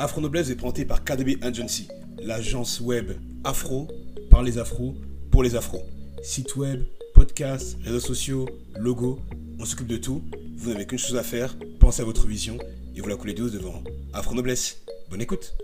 Afro 0.00 0.20
Noblesse 0.20 0.48
est 0.48 0.54
présenté 0.54 0.84
par 0.84 1.02
KDB 1.02 1.38
Agency, 1.42 1.88
l'agence 2.22 2.80
web 2.80 3.14
afro 3.42 3.88
par 4.30 4.44
les 4.44 4.56
afros 4.58 4.94
pour 5.32 5.42
les 5.42 5.56
afros. 5.56 5.82
Site 6.22 6.54
web, 6.54 6.84
podcast, 7.14 7.76
réseaux 7.82 7.98
sociaux, 7.98 8.48
logo, 8.76 9.18
on 9.58 9.64
s'occupe 9.64 9.88
de 9.88 9.96
tout. 9.96 10.22
Vous 10.56 10.70
n'avez 10.70 10.86
qu'une 10.86 11.00
chose 11.00 11.16
à 11.16 11.24
faire, 11.24 11.56
pensez 11.80 12.00
à 12.02 12.04
votre 12.04 12.28
vision 12.28 12.58
et 12.94 13.00
vous 13.00 13.08
la 13.08 13.16
coulez 13.16 13.34
douce 13.34 13.50
devant 13.50 13.82
Afro 14.12 14.36
Noblesse. 14.36 14.84
Bonne 15.10 15.20
écoute. 15.20 15.56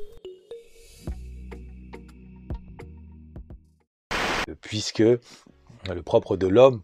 Puisque 4.63 4.99
le 4.99 6.03
propre 6.05 6.37
de 6.37 6.49
l'homme, 6.49 6.83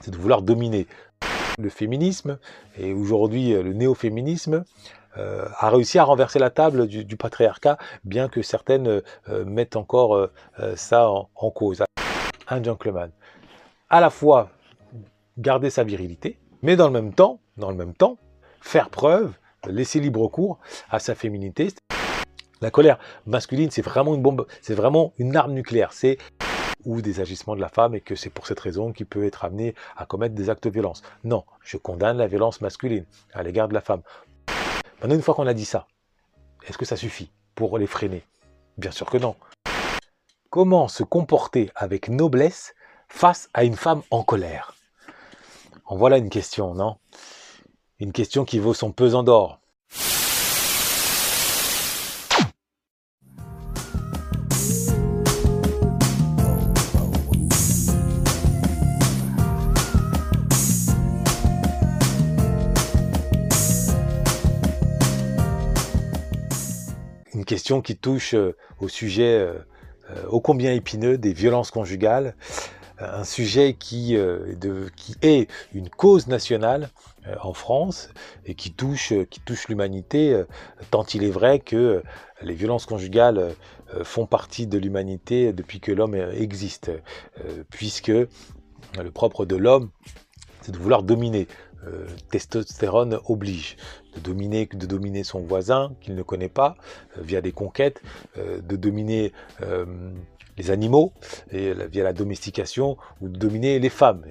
c'est 0.00 0.10
de 0.10 0.16
vouloir 0.16 0.42
dominer. 0.42 0.88
Le 1.58 1.68
féminisme 1.68 2.40
et 2.76 2.92
aujourd'hui 2.92 3.50
le 3.50 3.72
néo-féminisme 3.72 4.64
euh, 5.18 5.46
a 5.58 5.70
réussi 5.70 5.98
à 5.98 6.04
renverser 6.04 6.38
la 6.38 6.50
table 6.50 6.86
du, 6.86 7.16
patriarcat, 7.16 7.76
bien 8.04 8.28
que 8.28 8.42
certaines 8.42 9.02
euh, 9.28 9.44
mettent 9.44 9.76
encore 9.76 10.16
euh, 10.16 10.30
ça 10.76 11.08
en, 11.08 11.50
cause. 11.50 11.82
Un 12.48 12.62
gentleman, 12.62 13.10
à 13.90 14.00
la 14.00 14.10
fois 14.10 14.50
garder 15.38 15.70
sa 15.70 15.84
virilité, 15.84 16.38
mais 16.62 16.76
dans 16.76 16.86
le 16.86 16.92
même 16.92 17.12
temps, 17.12 17.40
dans 17.56 17.70
le 17.70 17.76
même 17.76 17.94
temps, 17.94 18.18
faire 18.60 18.90
preuve, 18.90 19.32
laisser 19.66 20.00
libre 20.00 20.26
cours 20.28 20.58
à 20.90 20.98
sa 20.98 21.14
féminité. 21.14 21.68
La 22.60 22.70
colère 22.70 22.98
masculine, 23.26 23.70
c'est 23.70 23.82
vraiment 23.82 24.14
une 24.14 24.22
bombe, 24.22 24.46
c'est 24.60 24.74
vraiment 24.74 25.12
une 25.18 25.36
arme 25.36 25.52
nucléaire. 25.52 25.92
C'est 25.92 26.18
ou 26.84 27.00
des 27.00 27.20
agissements 27.20 27.54
de 27.54 27.60
la 27.60 27.68
femme 27.68 27.94
et 27.94 28.00
que 28.00 28.14
c'est 28.14 28.30
pour 28.30 28.46
cette 28.46 28.60
raison 28.60 28.92
qu'il 28.92 29.06
peut 29.06 29.24
être 29.24 29.44
amené 29.44 29.74
à 29.96 30.06
commettre 30.06 30.34
des 30.34 30.50
actes 30.50 30.64
de 30.64 30.70
violence. 30.70 31.02
Non, 31.24 31.44
je 31.62 31.76
condamne 31.76 32.16
la 32.16 32.26
violence 32.26 32.60
masculine 32.60 33.04
à 33.32 33.42
l'égard 33.42 33.68
de 33.68 33.74
la 33.74 33.80
femme. 33.80 34.02
Maintenant, 35.02 35.16
une 35.16 35.22
fois 35.22 35.34
qu'on 35.34 35.48
a 35.48 35.54
dit 35.54 35.64
ça, 35.64 35.88
est-ce 36.64 36.78
que 36.78 36.84
ça 36.84 36.96
suffit 36.96 37.32
pour 37.56 37.76
les 37.76 37.88
freiner? 37.88 38.24
Bien 38.78 38.92
sûr 38.92 39.10
que 39.10 39.18
non. 39.18 39.34
Comment 40.48 40.86
se 40.86 41.02
comporter 41.02 41.70
avec 41.74 42.08
noblesse 42.08 42.72
face 43.08 43.48
à 43.52 43.64
une 43.64 43.74
femme 43.74 44.02
en 44.12 44.22
colère? 44.22 44.76
En 45.86 45.96
voilà 45.96 46.18
une 46.18 46.30
question, 46.30 46.74
non? 46.74 46.98
Une 47.98 48.12
question 48.12 48.44
qui 48.44 48.60
vaut 48.60 48.74
son 48.74 48.92
pesant 48.92 49.24
d'or. 49.24 49.58
Question 67.52 67.82
qui 67.82 67.96
touche 67.96 68.32
euh, 68.32 68.56
au 68.80 68.88
sujet 68.88 69.36
euh, 69.36 69.58
euh, 70.10 70.26
ô 70.30 70.40
combien 70.40 70.72
épineux 70.72 71.18
des 71.18 71.34
violences 71.34 71.70
conjugales, 71.70 72.34
un 72.98 73.24
sujet 73.24 73.74
qui, 73.74 74.16
qui 74.96 75.16
est 75.22 75.50
une 75.74 75.88
cause 75.88 76.28
nationale 76.28 76.90
en 77.42 77.52
France 77.52 78.10
et 78.46 78.54
qui 78.54 78.72
touche, 78.72 79.12
qui 79.28 79.40
touche 79.40 79.66
l'humanité, 79.66 80.40
tant 80.92 81.02
il 81.12 81.24
est 81.24 81.30
vrai 81.30 81.58
que 81.58 82.04
les 82.42 82.54
violences 82.54 82.86
conjugales 82.86 83.56
font 84.04 84.26
partie 84.26 84.68
de 84.68 84.78
l'humanité 84.78 85.52
depuis 85.52 85.80
que 85.80 85.90
l'homme 85.90 86.14
existe, 86.14 86.92
puisque 87.70 88.12
le 88.12 89.10
propre 89.12 89.46
de 89.46 89.56
l'homme, 89.56 89.90
c'est 90.60 90.70
de 90.70 90.78
vouloir 90.78 91.02
dominer. 91.02 91.48
Euh, 91.84 92.06
testostérone 92.30 93.18
oblige 93.24 93.76
de 94.14 94.20
dominer, 94.20 94.68
de 94.72 94.86
dominer 94.86 95.24
son 95.24 95.40
voisin 95.40 95.92
qu'il 96.00 96.14
ne 96.14 96.22
connaît 96.22 96.48
pas 96.48 96.76
euh, 97.18 97.22
via 97.22 97.40
des 97.40 97.50
conquêtes, 97.50 98.00
euh, 98.38 98.60
de 98.60 98.76
dominer 98.76 99.32
les 100.58 100.70
animaux 100.70 101.12
via 101.50 102.04
la 102.04 102.12
domestication 102.12 102.98
ou 103.20 103.28
de 103.28 103.38
dominer 103.38 103.78
les 103.78 103.88
femmes 103.88 104.22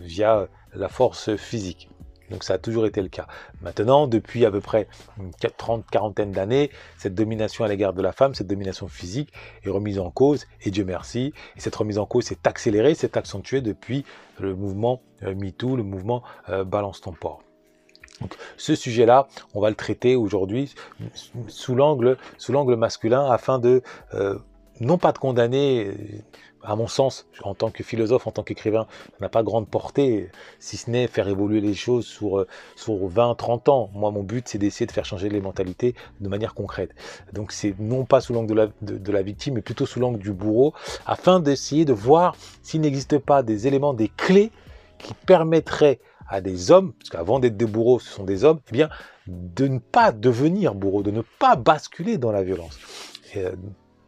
via 0.00 0.48
la 0.74 0.88
force 0.88 1.36
physique. 1.36 1.90
Donc 2.30 2.44
ça 2.44 2.54
a 2.54 2.58
toujours 2.58 2.86
été 2.86 3.02
le 3.02 3.08
cas. 3.08 3.26
Maintenant, 3.62 4.06
depuis 4.06 4.44
à 4.44 4.50
peu 4.50 4.60
près 4.60 4.88
une 5.18 5.30
30, 5.56 5.84
quarantaine 5.90 6.32
d'années, 6.32 6.70
cette 6.98 7.14
domination 7.14 7.64
à 7.64 7.68
l'égard 7.68 7.92
de 7.92 8.02
la 8.02 8.12
femme, 8.12 8.34
cette 8.34 8.46
domination 8.46 8.88
physique 8.88 9.32
est 9.64 9.70
remise 9.70 9.98
en 9.98 10.10
cause, 10.10 10.46
et 10.62 10.70
Dieu 10.70 10.84
merci. 10.84 11.32
Et 11.56 11.60
cette 11.60 11.76
remise 11.76 11.98
en 11.98 12.06
cause 12.06 12.24
s'est 12.24 12.38
accélérée, 12.44 12.94
s'est 12.94 13.16
accentuée 13.16 13.60
depuis 13.60 14.04
le 14.40 14.54
mouvement 14.54 15.00
euh, 15.22 15.34
MeToo, 15.34 15.76
le 15.76 15.82
mouvement 15.82 16.22
euh, 16.48 16.64
Balance 16.64 17.00
ton 17.00 17.12
port. 17.12 17.42
Donc, 18.20 18.34
ce 18.56 18.74
sujet-là, 18.74 19.28
on 19.54 19.60
va 19.60 19.68
le 19.68 19.76
traiter 19.76 20.16
aujourd'hui 20.16 20.74
sous 21.48 21.74
l'angle 21.74 22.16
masculin 22.76 23.30
afin 23.30 23.58
de 23.58 23.82
euh, 24.14 24.38
non 24.80 24.98
pas 24.98 25.12
de 25.12 25.18
condamner 25.18 25.90
à 26.66 26.74
mon 26.74 26.88
sens, 26.88 27.26
en 27.42 27.54
tant 27.54 27.70
que 27.70 27.82
philosophe, 27.84 28.26
en 28.26 28.32
tant 28.32 28.42
qu'écrivain, 28.42 28.86
n'a 29.20 29.28
pas 29.28 29.42
grande 29.42 29.68
portée, 29.68 30.30
si 30.58 30.76
ce 30.76 30.90
n'est 30.90 31.06
faire 31.06 31.28
évoluer 31.28 31.60
les 31.60 31.74
choses 31.74 32.06
sur, 32.06 32.40
euh, 32.40 32.46
sur 32.74 33.06
20, 33.06 33.36
30 33.36 33.68
ans. 33.68 33.90
Moi, 33.94 34.10
mon 34.10 34.24
but, 34.24 34.48
c'est 34.48 34.58
d'essayer 34.58 34.86
de 34.86 34.92
faire 34.92 35.04
changer 35.04 35.28
les 35.28 35.40
mentalités 35.40 35.94
de 36.20 36.28
manière 36.28 36.54
concrète. 36.54 36.90
Donc, 37.32 37.52
c'est 37.52 37.78
non 37.78 38.04
pas 38.04 38.20
sous 38.20 38.32
l'angle 38.32 38.72
de 38.82 39.12
la, 39.12 39.22
victime, 39.22 39.54
mais 39.54 39.62
plutôt 39.62 39.86
sous 39.86 40.00
l'angle 40.00 40.18
du 40.18 40.32
bourreau, 40.32 40.74
afin 41.06 41.40
d'essayer 41.40 41.84
de 41.84 41.92
voir 41.92 42.36
s'il 42.62 42.80
n'existe 42.80 43.18
pas 43.18 43.42
des 43.42 43.66
éléments, 43.68 43.94
des 43.94 44.08
clés 44.08 44.50
qui 44.98 45.14
permettraient 45.14 46.00
à 46.28 46.40
des 46.40 46.72
hommes, 46.72 46.92
parce 46.94 47.10
qu'avant 47.10 47.38
d'être 47.38 47.56
des 47.56 47.66
bourreaux, 47.66 48.00
ce 48.00 48.10
sont 48.10 48.24
des 48.24 48.44
hommes, 48.44 48.58
eh 48.72 48.84
de 49.28 49.68
ne 49.68 49.78
pas 49.78 50.10
devenir 50.10 50.74
bourreaux, 50.74 51.02
de 51.02 51.10
ne 51.12 51.22
pas 51.38 51.54
basculer 51.54 52.18
dans 52.18 52.32
la 52.32 52.42
violence. 52.42 52.78
Euh, 53.36 53.54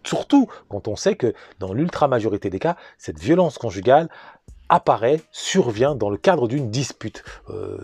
Surtout 0.05 0.49
quand 0.69 0.89
on 0.89 0.97
sait 0.97 1.17
que 1.17 1.35
dans 1.59 1.73
l'ultra-majorité 1.73 2.51
des 2.51 2.59
cas, 2.59 2.77
cette 2.99 3.19
violence 3.19 3.59
conjugale 3.59 4.09
apparaît, 4.69 5.21
survient 5.33 5.95
dans 5.95 6.11
le 6.11 6.17
cadre 6.17 6.49
d'une 6.49 6.71
dispute. 6.71 7.25
Euh, 7.51 7.79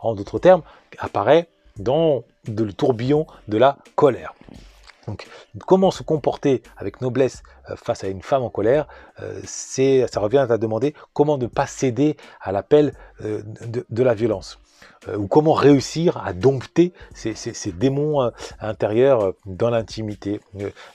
en 0.00 0.14
d'autres 0.14 0.38
termes, 0.38 0.62
apparaît 0.98 1.48
dans 1.76 2.24
le 2.46 2.72
tourbillon 2.72 3.26
de 3.48 3.58
la 3.58 3.78
colère. 3.94 4.34
Donc, 5.06 5.26
comment 5.66 5.90
se 5.90 6.02
comporter 6.02 6.62
avec 6.76 7.00
noblesse 7.00 7.42
euh, 7.70 7.76
face 7.76 8.04
à 8.04 8.08
une 8.08 8.22
femme 8.22 8.42
en 8.42 8.50
colère, 8.50 8.86
euh, 9.20 9.40
ça 9.44 10.20
revient 10.20 10.46
à 10.48 10.58
demander 10.58 10.94
comment 11.12 11.38
ne 11.38 11.46
pas 11.46 11.66
céder 11.66 12.16
à 12.40 12.52
l'appel 12.52 12.92
de, 13.20 14.02
la 14.02 14.14
violence. 14.14 14.58
Ou 15.16 15.26
comment 15.26 15.52
réussir 15.52 16.16
à 16.18 16.32
dompter 16.32 16.92
ces, 17.14 17.72
démons 17.72 18.30
intérieurs 18.60 19.34
dans 19.46 19.70
l'intimité 19.70 20.40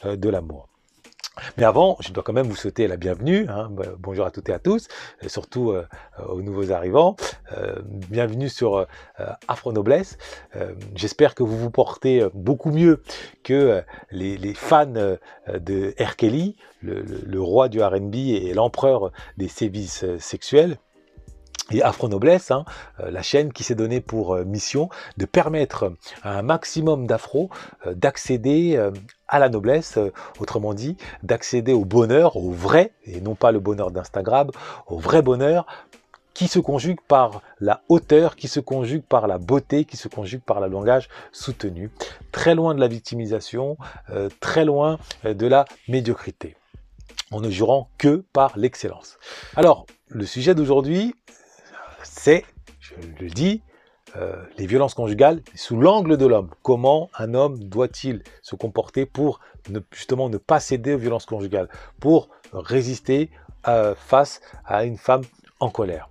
de 0.03 0.29
l'amour. 0.29 0.67
Mais 1.57 1.63
avant, 1.63 1.97
je 1.99 2.11
dois 2.11 2.23
quand 2.23 2.33
même 2.33 2.47
vous 2.47 2.55
souhaiter 2.55 2.87
la 2.87 2.95
bienvenue. 2.95 3.47
Hein. 3.49 3.71
Bonjour 3.97 4.25
à 4.25 4.31
toutes 4.31 4.49
et 4.49 4.53
à 4.53 4.59
tous, 4.59 4.87
et 5.21 5.29
surtout 5.29 5.71
euh, 5.71 5.85
aux 6.29 6.43
nouveaux 6.43 6.71
arrivants. 6.71 7.15
Euh, 7.57 7.81
bienvenue 7.83 8.49
sur 8.49 8.77
euh, 8.77 8.85
Afro 9.47 9.73
Noblesse. 9.73 10.17
J'espère 10.95 11.33
que 11.33 11.41
vous 11.41 11.57
vous 11.57 11.71
portez 11.71 12.25
beaucoup 12.35 12.71
mieux 12.71 13.01
que 13.43 13.81
les, 14.11 14.53
fans 14.53 14.85
de 14.85 15.95
R. 15.99 16.15
Kelly, 16.15 16.55
le 16.81 17.41
roi 17.41 17.69
du 17.69 17.81
RB 17.81 18.15
et 18.15 18.53
l'empereur 18.53 19.11
des 19.37 19.47
sévices 19.47 20.05
sexuels 20.19 20.77
et 21.71 21.81
Afro 21.81 22.09
Noblesse, 22.09 22.51
hein, 22.51 22.65
euh, 22.99 23.11
la 23.11 23.21
chaîne 23.21 23.53
qui 23.53 23.63
s'est 23.63 23.75
donnée 23.75 24.01
pour 24.01 24.35
euh, 24.35 24.43
mission 24.43 24.89
de 25.17 25.25
permettre 25.25 25.93
à 26.21 26.37
un 26.37 26.41
maximum 26.41 27.07
d'afro 27.07 27.49
euh, 27.87 27.93
d'accéder 27.93 28.79
à 29.27 29.39
la 29.39 29.49
noblesse, 29.49 29.97
autrement 30.39 30.73
dit, 30.73 30.97
d'accéder 31.23 31.73
au 31.73 31.85
bonheur, 31.85 32.37
au 32.37 32.51
vrai, 32.51 32.91
et 33.05 33.21
non 33.21 33.35
pas 33.35 33.51
le 33.51 33.59
bonheur 33.59 33.91
d'Instagram, 33.91 34.51
au 34.87 34.97
vrai 34.97 35.21
bonheur 35.21 35.65
qui 36.33 36.47
se 36.47 36.59
conjugue 36.59 36.99
par 37.07 37.41
la 37.59 37.81
hauteur, 37.89 38.35
qui 38.35 38.47
se 38.47 38.59
conjugue 38.59 39.03
par 39.03 39.27
la 39.27 39.37
beauté, 39.37 39.85
qui 39.85 39.97
se 39.97 40.07
conjugue 40.07 40.41
par 40.41 40.59
le 40.59 40.67
langage 40.67 41.09
soutenu, 41.31 41.91
très 42.31 42.55
loin 42.55 42.73
de 42.73 42.79
la 42.79 42.87
victimisation, 42.87 43.77
très 44.39 44.65
loin 44.65 44.97
de 45.23 45.45
la 45.45 45.65
médiocrité, 45.87 46.55
en 47.31 47.39
ne 47.39 47.49
jurant 47.49 47.89
que 47.99 48.23
par 48.33 48.57
l'excellence. 48.57 49.17
Alors, 49.55 49.85
le 50.09 50.25
sujet 50.25 50.55
d'aujourd'hui, 50.55 51.15
c'est, 52.03 52.45
je 52.79 52.93
le 53.19 53.29
dis, 53.29 53.61
euh, 54.15 54.43
les 54.59 54.67
violences 54.67 54.93
conjugales 54.93 55.41
sous 55.55 55.79
l'angle 55.79 56.17
de 56.17 56.27
l'homme. 56.27 56.51
Comment 56.61 57.09
un 57.17 57.33
homme 57.33 57.57
doit-il 57.57 58.21
se 58.43 58.55
comporter 58.55 59.07
pour 59.07 59.39
ne, 59.69 59.79
justement 59.91 60.29
ne 60.29 60.37
pas 60.37 60.59
céder 60.59 60.93
aux 60.93 60.99
violences 60.99 61.25
conjugales, 61.25 61.67
pour 61.99 62.29
résister 62.53 63.31
euh, 63.67 63.95
face 63.95 64.39
à 64.65 64.83
une 64.83 64.97
femme 64.97 65.23
en 65.59 65.71
colère? 65.71 66.09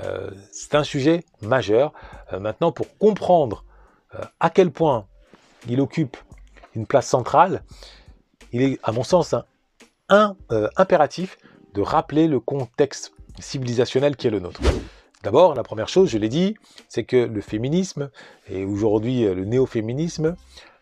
Euh, 0.00 0.32
c'est 0.50 0.74
un 0.74 0.82
sujet 0.82 1.24
majeur. 1.42 1.92
maintenant, 2.40 2.72
pour 2.72 2.86
comprendre 2.98 3.64
à 4.38 4.50
quel 4.50 4.70
point 4.70 5.06
il 5.68 5.80
occupe 5.80 6.16
une 6.74 6.86
place 6.86 7.06
centrale, 7.06 7.62
il 8.52 8.62
est, 8.62 8.80
à 8.82 8.92
mon 8.92 9.02
sens, 9.02 9.34
un, 10.08 10.36
impératif 10.76 11.38
de 11.74 11.82
rappeler 11.82 12.26
le 12.26 12.40
contexte 12.40 13.12
civilisationnel 13.38 14.16
qui 14.16 14.26
est 14.26 14.30
le 14.30 14.40
nôtre. 14.40 14.60
D'abord, 15.24 15.54
la 15.54 15.62
première 15.62 15.88
chose, 15.88 16.10
je 16.10 16.18
l'ai 16.18 16.28
dit, 16.28 16.54
c'est 16.88 17.04
que 17.04 17.16
le 17.16 17.40
féminisme, 17.40 18.10
et 18.48 18.64
aujourd'hui 18.64 19.24
euh, 19.24 19.34
le 19.34 19.44
néo-féminisme, 19.44 20.36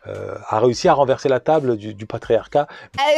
a 0.04 0.58
réussi 0.58 0.88
à 0.88 0.94
renverser 0.94 1.28
la 1.28 1.38
table 1.38 1.76
du, 1.76 1.94
du 1.94 2.06
patriarcat. 2.06 2.66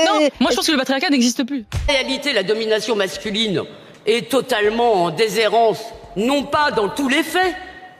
Non, 0.05 0.29
moi 0.39 0.51
je 0.51 0.57
pense 0.57 0.67
que 0.67 0.73
le 0.73 0.77
patriarcat 0.77 1.09
n'existe 1.09 1.43
plus. 1.45 1.65
En 1.89 1.93
réalité, 1.93 2.35
la 2.35 2.43
domination 2.43 2.95
masculine 2.95 3.63
est 4.05 4.31
totalement 4.31 5.05
en 5.05 5.11
déshérence, 5.11 5.83
non 6.17 6.45
pas 6.45 6.73
dans 6.73 6.91
tous 6.91 7.09
les 7.09 7.23
faits, 7.23 7.55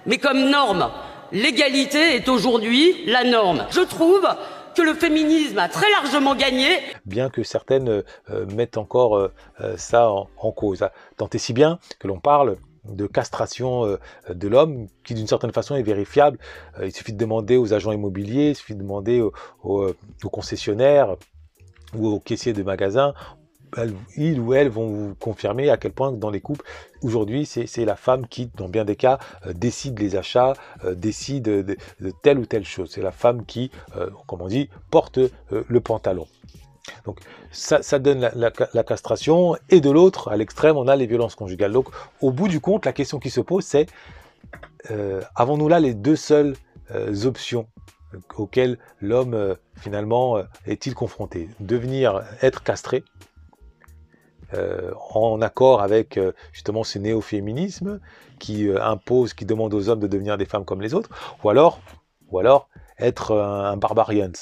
mais 0.05 0.19
comme 0.19 0.51
norme. 0.51 0.91
L'égalité 1.33 2.15
est 2.15 2.29
aujourd'hui 2.29 3.05
la 3.07 3.25
norme. 3.25 3.67
Je 3.71 3.81
trouve 3.81 4.27
que 4.75 4.83
le 4.83 4.95
féminisme 4.95 5.59
a 5.59 5.69
très 5.69 5.91
largement 5.91 6.35
gagné. 6.35 6.69
Bien 7.07 7.31
que 7.31 7.43
certaines 7.43 7.89
euh, 7.89 8.47
mettent 8.55 8.77
encore 8.77 9.17
euh, 9.17 9.33
euh, 9.61 9.77
ça 9.77 10.11
en, 10.11 10.29
en, 10.37 10.53
cause. 10.53 10.87
Tant 11.17 11.29
et 11.33 11.39
si 11.39 11.53
bien 11.53 11.79
que 11.99 12.09
l'on 12.09 12.21
parle 12.21 12.57
de 12.85 13.07
castration 13.07 13.85
euh, 13.85 13.97
de 14.33 14.49
l'homme 14.49 14.89
qui 15.05 15.15
d'une 15.15 15.27
certaine 15.27 15.53
façon 15.53 15.75
est 15.77 15.83
vérifiable. 15.83 16.39
Euh, 16.79 16.87
il 16.87 16.93
suffit 16.93 17.13
de 17.13 17.19
demander 17.19 17.57
aux 17.57 17.73
agents 17.73 17.93
immobiliers, 17.93 18.51
il 18.51 18.57
suffit 18.57 18.75
de 18.75 18.83
demander 18.83 19.21
aux, 19.21 19.33
aux, 19.63 20.29
concessionnaires 20.31 21.17
ou 21.95 22.09
aux 22.09 22.21
caissiers 22.21 22.53
de 22.53 22.63
magasins 22.63 23.15
ils 24.17 24.41
ou 24.41 24.55
elles 24.55 24.69
vont 24.69 24.89
vous 24.89 25.15
confirmer 25.15 25.71
à 25.71 25.77
quel 25.77 25.93
point 25.93 26.13
dans 26.13 26.31
les 26.31 26.41
couples, 26.41 26.65
aujourd'hui, 27.03 27.47
c'est 27.47 27.85
la 27.85 27.97
femme 27.97 28.27
qui, 28.27 28.51
dans 28.57 28.69
bien 28.69 28.85
des 28.85 28.97
cas, 28.97 29.19
euh, 29.47 29.53
décide 29.53 29.99
les 29.99 30.17
achats, 30.17 30.55
euh, 30.85 30.95
décide 30.95 31.45
de, 31.45 31.77
telle 32.23 32.39
ou 32.39 32.47
telle 32.47 32.65
chose. 32.65 32.91
C'est 32.91 33.03
la 33.03 33.13
femme 33.13 33.45
qui, 33.45 33.71
euh, 33.97 34.11
comme 34.27 34.43
on 34.43 34.49
dit, 34.49 34.69
porte 34.91 35.19
euh, 35.19 35.31
le 35.69 35.81
pantalon. 35.81 36.27
Donc 37.05 37.21
ça, 37.51 37.99
donne 37.99 38.31
la, 38.35 38.85
castration, 38.85 39.57
et 39.71 39.81
de 39.81 39.91
l'autre, 39.91 40.29
à 40.29 40.37
l'extrême, 40.37 40.77
on 40.77 40.89
a 40.89 40.97
les 40.97 41.07
violences 41.07 41.35
conjugales. 41.35 41.73
Donc 41.73 41.89
au 42.21 42.31
bout 42.31 42.49
du 42.49 42.61
compte, 42.61 42.85
la 42.85 42.93
question 42.93 43.19
qui 43.19 43.31
se 43.31 43.41
pose, 43.41 43.65
c'est 43.65 43.87
euh, 44.91 45.23
avons-nous 45.35 45.69
là 45.69 45.81
les 45.81 45.95
deux 45.95 46.17
seules 46.17 46.57
options 47.25 47.67
auxquelles 48.37 48.79
l'homme 49.01 49.57
finalement 49.75 50.39
est-il 50.67 50.95
confronté? 50.95 51.49
Devenir, 51.59 52.23
être 52.43 52.63
castré, 52.63 53.03
euh, 54.53 54.93
en 55.11 55.41
accord 55.41 55.81
avec 55.81 56.17
euh, 56.17 56.33
justement 56.53 56.85
ce 56.85 56.99
néo-féminisme 56.99 57.99
qui 58.39 58.69
euh, 58.69 58.83
impose, 58.85 59.33
qui 59.33 59.47
demande 59.47 59.73
aux 59.75 59.89
hommes 59.89 60.01
de 60.01 60.07
devenir 60.07 60.37
des 60.37 60.45
femmes 60.45 60.65
comme 60.65 60.83
les 60.83 60.95
autres, 60.95 61.09
ou 61.43 61.49
alors, 61.49 61.81
ou 62.31 62.39
alors 62.39 62.69
être 62.99 63.35
un, 63.35 63.73
un 63.73 63.77
barbarian, 63.77 64.33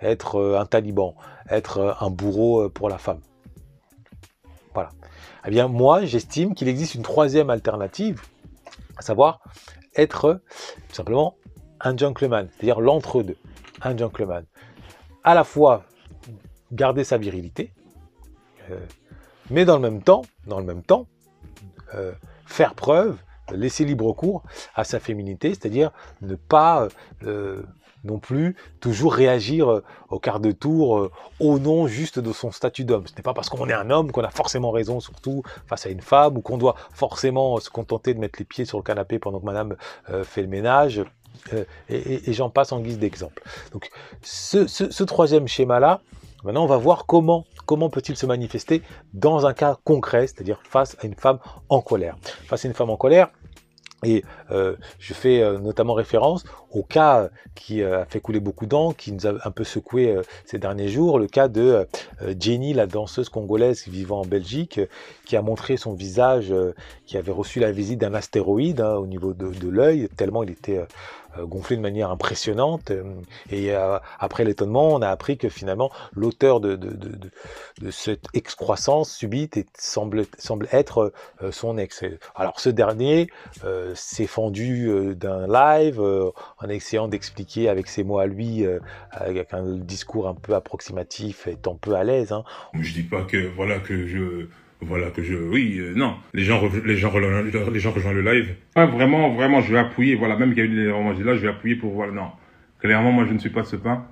être 0.00 0.56
un 0.58 0.66
taliban, 0.66 1.14
être 1.48 1.96
un 2.00 2.10
bourreau 2.10 2.68
pour 2.68 2.88
la 2.88 2.98
femme. 2.98 3.20
Voilà. 4.74 4.90
Eh 5.46 5.50
bien, 5.50 5.68
moi, 5.68 6.04
j'estime 6.04 6.54
qu'il 6.54 6.68
existe 6.68 6.94
une 6.94 7.02
troisième 7.02 7.50
alternative, 7.50 8.20
à 8.96 9.02
savoir 9.02 9.40
être 9.94 10.40
simplement 10.92 11.36
un 11.80 11.96
gentleman, 11.96 12.48
c'est-à-dire 12.52 12.80
l'entre-deux, 12.80 13.36
un 13.82 13.96
gentleman. 13.96 14.44
À 15.24 15.34
la 15.34 15.44
fois 15.44 15.84
garder 16.72 17.04
sa 17.04 17.18
virilité, 17.18 17.72
euh, 18.70 18.78
mais 19.50 19.64
dans 19.64 19.76
le 19.76 19.82
même 19.82 20.02
temps, 20.02 20.22
dans 20.46 20.58
le 20.58 20.64
même 20.64 20.82
temps, 20.82 21.06
euh, 21.94 22.12
faire 22.44 22.74
preuve, 22.74 23.16
laisser 23.52 23.84
libre 23.84 24.12
cours 24.12 24.42
à 24.74 24.84
sa 24.84 24.98
féminité, 24.98 25.50
c'est-à-dire 25.50 25.92
ne 26.22 26.34
pas 26.34 26.88
euh, 27.22 27.62
non 28.06 28.18
plus 28.18 28.56
toujours 28.80 29.14
réagir 29.14 29.70
euh, 29.70 29.84
au 30.08 30.18
quart 30.18 30.40
de 30.40 30.52
tour 30.52 30.98
euh, 30.98 31.10
au 31.40 31.58
nom 31.58 31.86
juste 31.86 32.18
de 32.18 32.32
son 32.32 32.50
statut 32.50 32.84
d'homme. 32.84 33.06
Ce 33.06 33.14
n'est 33.14 33.22
pas 33.22 33.34
parce 33.34 33.48
qu'on 33.48 33.68
est 33.68 33.74
un 33.74 33.90
homme 33.90 34.12
qu'on 34.12 34.22
a 34.22 34.30
forcément 34.30 34.70
raison, 34.70 35.00
surtout 35.00 35.42
face 35.66 35.86
à 35.86 35.90
une 35.90 36.00
femme, 36.00 36.36
ou 36.36 36.40
qu'on 36.40 36.58
doit 36.58 36.76
forcément 36.92 37.58
se 37.58 37.70
contenter 37.70 38.14
de 38.14 38.18
mettre 38.18 38.38
les 38.38 38.44
pieds 38.44 38.64
sur 38.64 38.78
le 38.78 38.84
canapé 38.84 39.18
pendant 39.18 39.40
que 39.40 39.46
madame 39.46 39.76
euh, 40.10 40.24
fait 40.24 40.42
le 40.42 40.48
ménage. 40.48 41.04
Euh, 41.52 41.64
et, 41.88 42.32
j'en 42.32 42.48
passe 42.48 42.72
en 42.72 42.80
guise 42.80 42.98
d'exemple. 42.98 43.42
Donc 43.72 43.90
ce, 44.22 44.66
ce, 44.66 44.90
ce 44.90 45.04
troisième 45.04 45.48
schéma-là, 45.48 46.00
Maintenant, 46.44 46.62
on 46.62 46.68
va 46.68 46.76
voir 46.76 47.06
comment, 47.06 47.44
comment 47.64 47.90
peut-il 47.90 48.16
se 48.16 48.24
manifester 48.24 48.82
dans 49.14 49.46
un 49.46 49.52
cas 49.52 49.78
concret, 49.82 50.28
c'est-à-dire 50.28 50.60
face 50.62 50.96
à 51.00 51.06
une 51.06 51.16
femme 51.16 51.40
en 51.68 51.80
colère. 51.80 52.16
Face 52.46 52.64
à 52.64 52.68
une 52.68 52.74
femme 52.74 52.90
en 52.90 52.96
colère, 52.96 53.30
et 54.04 54.24
euh, 54.50 54.76
je 54.98 55.14
fais 55.14 55.42
euh, 55.42 55.58
notamment 55.58 55.94
référence 55.94 56.44
au 56.70 56.82
cas 56.82 57.30
qui 57.54 57.82
euh, 57.82 58.02
a 58.02 58.04
fait 58.04 58.20
couler 58.20 58.40
beaucoup 58.40 58.66
d'encre, 58.66 58.96
qui 58.96 59.12
nous 59.12 59.26
a 59.26 59.32
un 59.44 59.50
peu 59.50 59.64
secoué 59.64 60.16
ces 60.44 60.58
derniers 60.58 60.88
jours, 60.88 61.18
le 61.18 61.26
cas 61.26 61.48
de 61.48 61.86
Jenny, 62.38 62.74
la 62.74 62.86
danseuse 62.86 63.28
congolaise 63.30 63.88
vivant 63.88 64.20
en 64.20 64.26
Belgique, 64.26 64.80
qui 65.24 65.36
a 65.36 65.42
montré 65.42 65.76
son 65.76 65.94
visage, 65.94 66.52
qui 67.06 67.16
avait 67.16 67.32
reçu 67.32 67.60
la 67.60 67.72
visite 67.72 67.98
d'un 67.98 68.14
astéroïde 68.14 68.80
hein, 68.80 68.96
au 68.96 69.06
niveau 69.06 69.32
de, 69.32 69.48
de 69.48 69.68
l'œil, 69.68 70.08
tellement 70.16 70.42
il 70.42 70.50
était 70.50 70.84
gonflé 71.42 71.76
de 71.76 71.82
manière 71.82 72.10
impressionnante. 72.10 72.92
Et 73.50 73.74
après 74.18 74.44
l'étonnement, 74.44 74.94
on 74.94 75.02
a 75.02 75.08
appris 75.08 75.38
que 75.38 75.48
finalement 75.48 75.90
l'auteur 76.14 76.60
de, 76.60 76.76
de, 76.76 76.90
de, 76.90 77.90
cette 77.90 78.26
excroissance 78.34 79.12
subite 79.12 79.66
semble, 79.78 80.26
semble 80.38 80.68
être 80.72 81.12
son 81.50 81.78
ex. 81.78 82.04
Alors 82.34 82.60
ce 82.60 82.68
dernier 82.68 83.28
s'est 83.94 84.26
fendu 84.26 85.14
d'un 85.14 85.46
live 85.46 86.00
en 86.00 86.68
essayant 86.68 87.08
d'expliquer 87.08 87.68
avec 87.68 87.88
ses 87.88 88.04
mots 88.04 88.18
à 88.18 88.26
lui, 88.26 88.64
avec 89.10 89.52
un 89.52 89.76
discours 89.76 90.28
un 90.28 90.34
peu 90.34 90.54
approximatif, 90.54 91.46
étant 91.46 91.74
peu 91.74 91.94
à 91.94 92.04
l'aise. 92.04 92.32
Hein. 92.32 92.44
Je 92.80 92.92
dis 92.92 93.02
pas 93.02 93.22
que 93.22 93.48
voilà 93.54 93.78
que 93.78 94.06
je 94.06 94.48
voilà 94.80 95.10
que 95.10 95.22
je 95.22 95.34
oui 95.34 95.78
euh, 95.78 95.94
non. 95.94 96.16
Les 96.34 96.44
gens 96.44 96.62
les 96.84 96.96
gens 96.96 97.10
rejoignent 97.10 98.16
le 98.16 98.32
live. 98.32 98.54
Ah, 98.74 98.86
vraiment 98.86 99.30
vraiment 99.34 99.62
je 99.62 99.72
vais 99.72 99.78
appuyer 99.78 100.14
voilà 100.14 100.36
même 100.36 100.54
qu'il 100.54 100.58
y 100.58 100.66
a 100.66 100.70
eu 100.70 100.74
des 100.74 101.24
là 101.24 101.34
je 101.34 101.40
vais 101.40 101.48
appuyer 101.48 101.76
pour 101.76 101.92
voilà 101.92 102.12
non. 102.12 102.30
Clairement 102.80 103.12
moi 103.12 103.24
je 103.26 103.32
ne 103.32 103.38
suis 103.38 103.50
pas 103.50 103.62
de 103.62 103.66
ce 103.66 103.76
pain. 103.76 104.06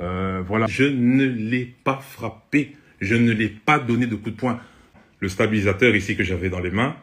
Euh, 0.00 0.42
voilà. 0.46 0.66
Je 0.66 0.84
ne 0.84 1.24
l'ai 1.24 1.74
pas 1.84 2.00
frappé. 2.02 2.72
Je 3.00 3.14
ne 3.14 3.32
l'ai 3.32 3.48
pas 3.48 3.78
donné 3.78 4.06
de 4.06 4.14
coup 4.16 4.30
de 4.30 4.36
poing. 4.36 4.58
Le 5.20 5.28
stabilisateur 5.28 5.94
ici 5.94 6.16
que 6.16 6.24
j'avais 6.24 6.48
dans 6.48 6.60
les 6.60 6.70
mains 6.70 6.96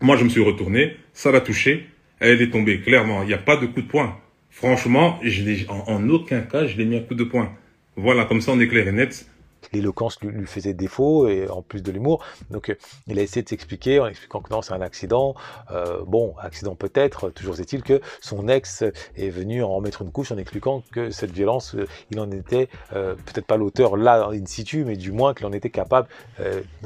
moi 0.00 0.16
je 0.16 0.24
me 0.24 0.28
suis 0.28 0.42
retourné. 0.42 0.96
Ça 1.14 1.32
l'a 1.32 1.40
touché. 1.40 1.86
Elle 2.20 2.42
est 2.42 2.50
tombée. 2.50 2.80
Clairement 2.80 3.22
il 3.22 3.28
n'y 3.28 3.34
a 3.34 3.38
pas 3.38 3.56
de 3.56 3.66
coup 3.66 3.80
de 3.80 3.88
poing. 3.88 4.18
Franchement 4.50 5.18
je 5.22 5.68
en, 5.70 5.84
en 5.88 6.08
aucun 6.10 6.42
cas 6.42 6.66
je 6.66 6.76
l'ai 6.76 6.84
mis 6.84 6.96
un 6.96 7.00
coup 7.00 7.14
de 7.14 7.24
poing. 7.24 7.50
Voilà 7.96 8.24
comme 8.26 8.42
ça 8.42 8.52
on 8.52 8.60
est 8.60 8.68
clair 8.68 8.86
et 8.88 8.92
net 8.92 9.26
l'éloquence 9.72 10.20
lui, 10.20 10.46
faisait 10.46 10.74
défaut 10.74 11.28
et 11.28 11.48
en 11.48 11.62
plus 11.62 11.82
de 11.82 11.90
l'humour. 11.90 12.24
Donc 12.50 12.70
euh, 12.70 12.76
il 13.06 13.18
a 13.18 13.22
essayé 13.22 13.42
de 13.42 13.48
s'expliquer 13.48 14.00
en 14.00 14.06
expliquant 14.06 14.40
que 14.40 14.52
non, 14.52 14.62
c'est 14.62 14.72
un 14.72 14.80
accident. 14.80 15.34
Euh, 15.70 16.02
bon, 16.06 16.34
accident 16.38 16.74
peut-être. 16.74 17.30
Toujours 17.30 17.58
est-il 17.60 17.82
que 17.82 18.00
son 18.20 18.48
ex 18.48 18.84
est 19.16 19.30
venu 19.30 19.62
en 19.62 19.80
mettre 19.80 20.02
une 20.02 20.10
couche 20.10 20.32
en 20.32 20.38
expliquant 20.38 20.82
que 20.92 21.10
cette 21.10 21.30
violence, 21.30 21.74
euh, 21.74 21.86
il 22.10 22.20
en 22.20 22.30
était 22.30 22.68
peut-être 22.90 23.46
pas 23.46 23.56
l'auteur 23.56 23.96
là 23.96 24.28
in 24.32 24.46
situ, 24.46 24.84
mais 24.84 24.96
du 24.96 25.12
moins 25.12 25.34
qu'il 25.34 25.46
en 25.46 25.52
était 25.52 25.70
capable 25.70 26.08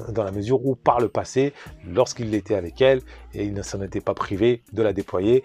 dans 0.08 0.24
la 0.24 0.30
mesure 0.30 0.64
où 0.64 0.74
par 0.74 1.00
le 1.00 1.08
passé, 1.08 1.52
lorsqu'il 1.86 2.34
était 2.34 2.54
avec 2.54 2.80
elle, 2.80 3.00
et 3.34 3.44
il 3.44 3.52
ne 3.52 3.62
s'en 3.62 3.82
était 3.82 4.00
pas 4.00 4.14
privé 4.14 4.62
de 4.72 4.82
la 4.82 4.92
déployer, 4.92 5.44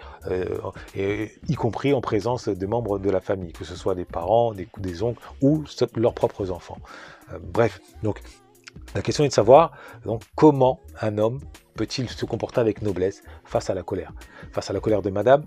y 0.95 1.55
compris 1.55 1.93
en 1.93 2.01
présence 2.01 2.49
des 2.49 2.67
membres 2.67 2.99
de 2.99 3.09
la 3.09 3.21
famille, 3.21 3.51
que 3.51 3.65
ce 3.65 3.75
soit 3.75 3.95
des 3.95 4.05
parents, 4.05 4.53
des, 4.53 4.67
des 4.77 5.03
oncles 5.03 5.21
ou 5.41 5.63
leurs 5.95 6.13
propres 6.13 6.51
enfants. 6.51 6.77
Euh, 7.31 7.39
bref, 7.41 7.79
donc 8.01 8.21
la 8.95 9.01
question 9.01 9.23
est 9.23 9.29
de 9.29 9.33
savoir 9.33 9.71
comment 10.35 10.79
un 11.01 11.17
homme 11.17 11.39
peut-il 11.75 12.09
se 12.09 12.25
comporter 12.25 12.59
avec 12.59 12.81
noblesse 12.81 13.23
face 13.43 13.69
à 13.69 13.73
la 13.73 13.83
colère, 13.83 14.13
face 14.51 14.69
à 14.69 14.73
la 14.73 14.79
colère 14.79 15.01
de 15.01 15.09
madame 15.09 15.45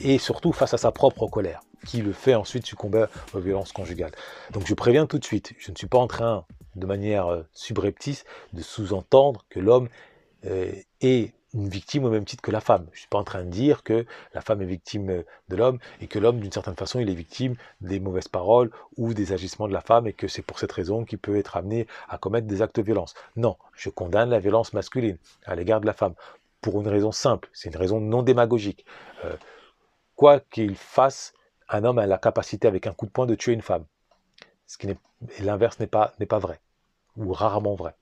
et 0.00 0.18
surtout 0.18 0.52
face 0.52 0.74
à 0.74 0.78
sa 0.78 0.92
propre 0.92 1.26
colère 1.26 1.60
qui 1.86 2.02
le 2.02 2.12
fait 2.12 2.34
ensuite 2.34 2.66
succomber 2.66 3.06
aux 3.32 3.38
violences 3.38 3.72
conjugales. 3.72 4.12
Donc 4.52 4.66
je 4.66 4.74
préviens 4.74 5.06
tout 5.06 5.18
de 5.18 5.24
suite, 5.24 5.54
je 5.58 5.70
ne 5.70 5.76
suis 5.76 5.86
pas 5.86 5.98
en 5.98 6.08
train 6.08 6.44
de 6.74 6.86
manière 6.86 7.26
euh, 7.28 7.42
subreptice 7.52 8.24
de 8.52 8.62
sous-entendre 8.62 9.44
que 9.48 9.60
l'homme 9.60 9.88
euh, 10.44 10.72
est 11.00 11.34
une 11.54 11.68
victime 11.68 12.04
au 12.04 12.10
même 12.10 12.24
titre 12.24 12.42
que 12.42 12.50
la 12.50 12.60
femme. 12.60 12.86
Je 12.90 12.96
ne 12.96 13.00
suis 13.00 13.08
pas 13.08 13.18
en 13.18 13.24
train 13.24 13.44
de 13.44 13.50
dire 13.50 13.82
que 13.82 14.04
la 14.34 14.40
femme 14.40 14.62
est 14.62 14.66
victime 14.66 15.24
de 15.48 15.56
l'homme 15.56 15.78
et 16.00 16.06
que 16.06 16.18
l'homme, 16.18 16.40
d'une 16.40 16.52
certaine 16.52 16.76
façon, 16.76 17.00
il 17.00 17.08
est 17.08 17.14
victime 17.14 17.56
des 17.80 18.00
mauvaises 18.00 18.28
paroles 18.28 18.70
ou 18.96 19.14
des 19.14 19.32
agissements 19.32 19.68
de 19.68 19.72
la 19.72 19.80
femme 19.80 20.06
et 20.06 20.12
que 20.12 20.28
c'est 20.28 20.42
pour 20.42 20.58
cette 20.58 20.72
raison 20.72 21.04
qu'il 21.04 21.18
peut 21.18 21.36
être 21.36 21.56
amené 21.56 21.86
à 22.08 22.18
commettre 22.18 22.46
des 22.46 22.62
actes 22.62 22.76
de 22.76 22.82
violence. 22.82 23.14
Non, 23.36 23.56
je 23.74 23.90
condamne 23.90 24.30
la 24.30 24.40
violence 24.40 24.72
masculine 24.72 25.18
à 25.46 25.54
l'égard 25.54 25.80
de 25.80 25.86
la 25.86 25.94
femme 25.94 26.14
pour 26.60 26.80
une 26.80 26.88
raison 26.88 27.12
simple, 27.12 27.48
c'est 27.52 27.68
une 27.68 27.76
raison 27.76 28.00
non 28.00 28.24
démagogique. 28.24 28.84
Euh, 29.24 29.36
quoi 30.16 30.40
qu'il 30.40 30.74
fasse, 30.74 31.32
un 31.68 31.84
homme 31.84 31.98
a 31.98 32.06
la 32.06 32.18
capacité 32.18 32.66
avec 32.66 32.88
un 32.88 32.92
coup 32.92 33.06
de 33.06 33.12
poing 33.12 33.24
de 33.24 33.36
tuer 33.36 33.52
une 33.52 33.62
femme. 33.62 33.84
Ce 34.66 34.76
qui 34.76 34.88
l'inverse 35.40 35.78
n'est 35.78 35.86
pas, 35.86 36.12
n'est 36.18 36.26
pas 36.26 36.40
vrai, 36.40 36.58
ou 37.16 37.32
rarement 37.32 37.76
vrai. 37.76 37.94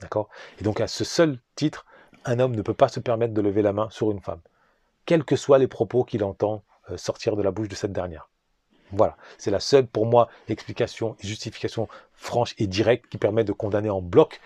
D'accord? 0.00 0.28
Et 0.60 0.62
donc 0.62 0.80
à 0.80 0.86
ce 0.86 1.02
seul 1.02 1.38
titre, 1.56 1.84
un 2.24 2.38
homme 2.38 2.54
ne 2.54 2.62
peut 2.62 2.74
pas 2.74 2.88
se 2.88 3.00
permettre 3.00 3.34
de 3.34 3.40
lever 3.40 3.62
la 3.62 3.72
main 3.72 3.88
sur 3.90 4.10
une 4.10 4.20
femme, 4.20 4.40
quels 5.06 5.24
que 5.24 5.36
soient 5.36 5.58
les 5.58 5.68
propos 5.68 6.04
qu'il 6.04 6.24
entend 6.24 6.62
euh, 6.90 6.96
sortir 6.96 7.36
de 7.36 7.42
la 7.42 7.50
bouche 7.50 7.68
de 7.68 7.74
cette 7.74 7.92
dernière. 7.92 8.28
Voilà, 8.92 9.16
c'est 9.38 9.50
la 9.50 9.60
seule 9.60 9.86
pour 9.86 10.04
moi 10.04 10.28
explication 10.48 11.16
et 11.22 11.26
justification 11.26 11.88
franche 12.12 12.54
et 12.58 12.66
directe 12.66 13.06
qui 13.08 13.18
permet 13.18 13.44
de 13.44 13.52
condamner 13.52 13.90
en 13.90 14.02
bloc, 14.02 14.40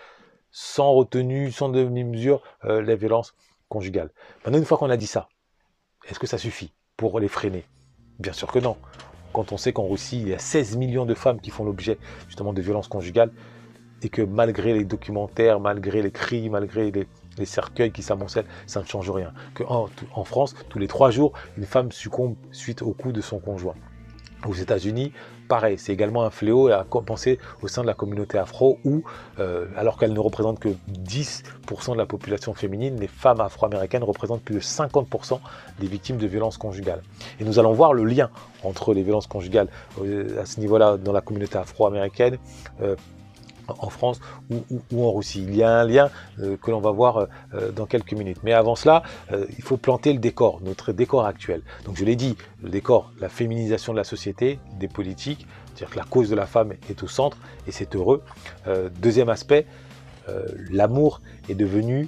sans 0.51 0.93
retenue, 0.93 1.51
sans 1.51 1.69
demi-mesure, 1.69 2.41
euh, 2.63 2.81
les 2.81 2.95
violences 2.95 3.35
conjugales. 3.67 4.09
Maintenant, 4.45 4.59
une 4.59 4.65
fois 4.65 4.77
qu'on 4.77 4.89
a 4.89 4.97
dit 4.97 5.07
ça, 5.07 5.27
est-ce 6.07 6.19
que 6.19 6.27
ça 6.27 6.37
suffit 6.37 6.71
pour 6.95 7.19
les 7.19 7.27
freiner? 7.27 7.65
Bien 8.19 8.33
sûr 8.33 8.51
que 8.51 8.59
non. 8.59 8.77
quand 9.33 9.51
on 9.51 9.57
sait 9.57 9.73
qu'en 9.73 9.87
Russie, 9.87 10.21
il 10.21 10.29
y 10.29 10.33
a 10.33 10.39
16 10.39 10.77
millions 10.77 11.05
de 11.05 11.13
femmes 11.13 11.41
qui 11.41 11.51
font 11.51 11.65
l'objet 11.65 11.99
justement 12.27 12.53
de 12.53 12.61
violences 12.61 12.87
conjugales, 12.87 13.31
et 14.01 14.09
que 14.09 14.21
malgré 14.21 14.73
les 14.73 14.85
documentaires, 14.85 15.59
malgré 15.59 16.01
les 16.01 16.11
cris, 16.11 16.49
malgré 16.49 16.91
les, 16.91 17.07
cercueils 17.45 17.91
qui 17.91 18.03
s'amoncellent, 18.03 18.47
ça 18.65 18.81
ne 18.81 18.85
change 18.85 19.09
rien. 19.09 19.33
En, 19.67 20.23
France, 20.23 20.55
tous 20.69 20.79
les 20.79 20.87
trois 20.87 21.11
jours, 21.11 21.33
une 21.57 21.65
femme 21.65 21.91
succombe 21.91 22.35
suite 22.51 22.81
au 22.81 22.91
coup 22.91 23.11
de 23.11 23.21
son 23.21 23.39
conjoint. 23.39 23.75
Aux 24.45 24.53
États-Unis, 24.53 25.13
pareil, 25.47 25.77
c'est 25.79 25.91
également 25.91 26.23
un 26.23 26.29
fléau 26.29 26.67
à 26.67 26.83
penser 26.83 27.39
au 27.61 27.67
sein 27.67 27.81
de 27.81 27.87
la 27.87 27.95
communauté 27.95 28.37
afro 28.37 28.77
où, 28.85 29.03
euh, 29.39 29.65
alors 29.75 29.97
qu'elle 29.97 30.13
ne 30.13 30.19
représente 30.19 30.59
que 30.59 30.69
10% 30.89 31.93
de 31.93 31.97
la 31.97 32.05
population 32.05 32.53
féminine, 32.53 32.99
les 32.99 33.07
femmes 33.07 33.41
afro-américaines 33.41 34.03
représentent 34.03 34.43
plus 34.43 34.55
de 34.55 34.59
50% 34.59 35.39
des 35.79 35.87
victimes 35.87 36.17
de 36.17 36.27
violences 36.27 36.57
conjugales. 36.57 37.01
Et 37.39 37.45
nous 37.45 37.57
allons 37.57 37.73
voir 37.73 37.93
le 37.93 38.03
lien 38.03 38.29
entre 38.63 38.93
les 38.93 39.01
violences 39.01 39.27
conjugales 39.27 39.69
euh, 40.01 40.41
à 40.41 40.45
ce 40.45 40.59
niveau-là 40.59 40.97
dans 40.97 41.13
la 41.13 41.21
communauté 41.21 41.57
afro-américaine. 41.57 42.37
Euh, 42.81 42.95
en 43.79 43.89
France 43.89 44.19
ou, 44.49 45.03
en 45.03 45.11
Russie. 45.11 45.43
Il 45.47 45.55
y 45.55 45.63
a 45.63 45.71
un 45.71 45.85
lien 45.85 46.09
euh, 46.39 46.57
que 46.57 46.71
l'on 46.71 46.79
va 46.79 46.91
voir 46.91 47.17
euh, 47.17 47.25
euh, 47.53 47.71
dans 47.71 47.85
quelques 47.85 48.13
minutes. 48.13 48.39
Mais 48.43 48.53
avant 48.53 48.75
cela, 48.75 49.03
il 49.31 49.63
faut 49.63 49.77
planter 49.77 50.13
le 50.13 50.19
décor, 50.19 50.59
notre 50.63 50.91
décor 50.91 51.25
actuel. 51.25 51.61
Donc 51.85 51.97
je 51.97 52.05
l'ai 52.05 52.15
dit, 52.15 52.37
le 52.61 52.69
décor, 52.69 53.11
la 53.19 53.29
féminisation 53.29 53.93
de 53.93 53.97
la 53.97 54.03
société, 54.03 54.59
des 54.79 54.87
politiques, 54.87 55.47
c'est-à-dire 55.67 55.89
que 55.89 55.99
la 55.99 56.05
cause 56.05 56.29
de 56.29 56.35
la 56.35 56.45
femme 56.45 56.73
est 56.89 57.03
au 57.03 57.07
centre 57.07 57.37
et 57.67 57.71
c'est 57.71 57.95
heureux. 57.95 58.23
deuxième 58.99 59.29
aspect, 59.29 59.65
l'amour 60.71 61.21
est 61.49 61.55
devenu, 61.55 62.07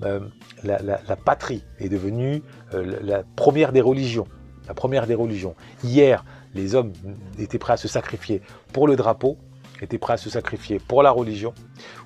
la, 0.00 0.78
la, 0.82 1.16
patrie 1.16 1.62
est 1.78 1.88
devenue 1.88 2.42
la 2.72 3.22
première 3.36 3.72
des 3.72 3.80
religions. 3.80 4.26
La 4.68 4.74
première 4.74 5.06
des 5.06 5.14
religions. 5.14 5.54
Hier, 5.84 6.24
les 6.54 6.74
hommes 6.74 6.92
étaient 7.38 7.58
prêts 7.58 7.74
à 7.74 7.76
se 7.76 7.88
sacrifier 7.88 8.42
pour 8.72 8.86
le 8.86 8.96
drapeau, 8.96 9.36
étaient 9.80 9.98
prêts 9.98 10.14
à 10.14 10.16
se 10.16 10.30
sacrifier 10.30 10.78
pour 10.78 11.02
la 11.02 11.10
religion. 11.10 11.54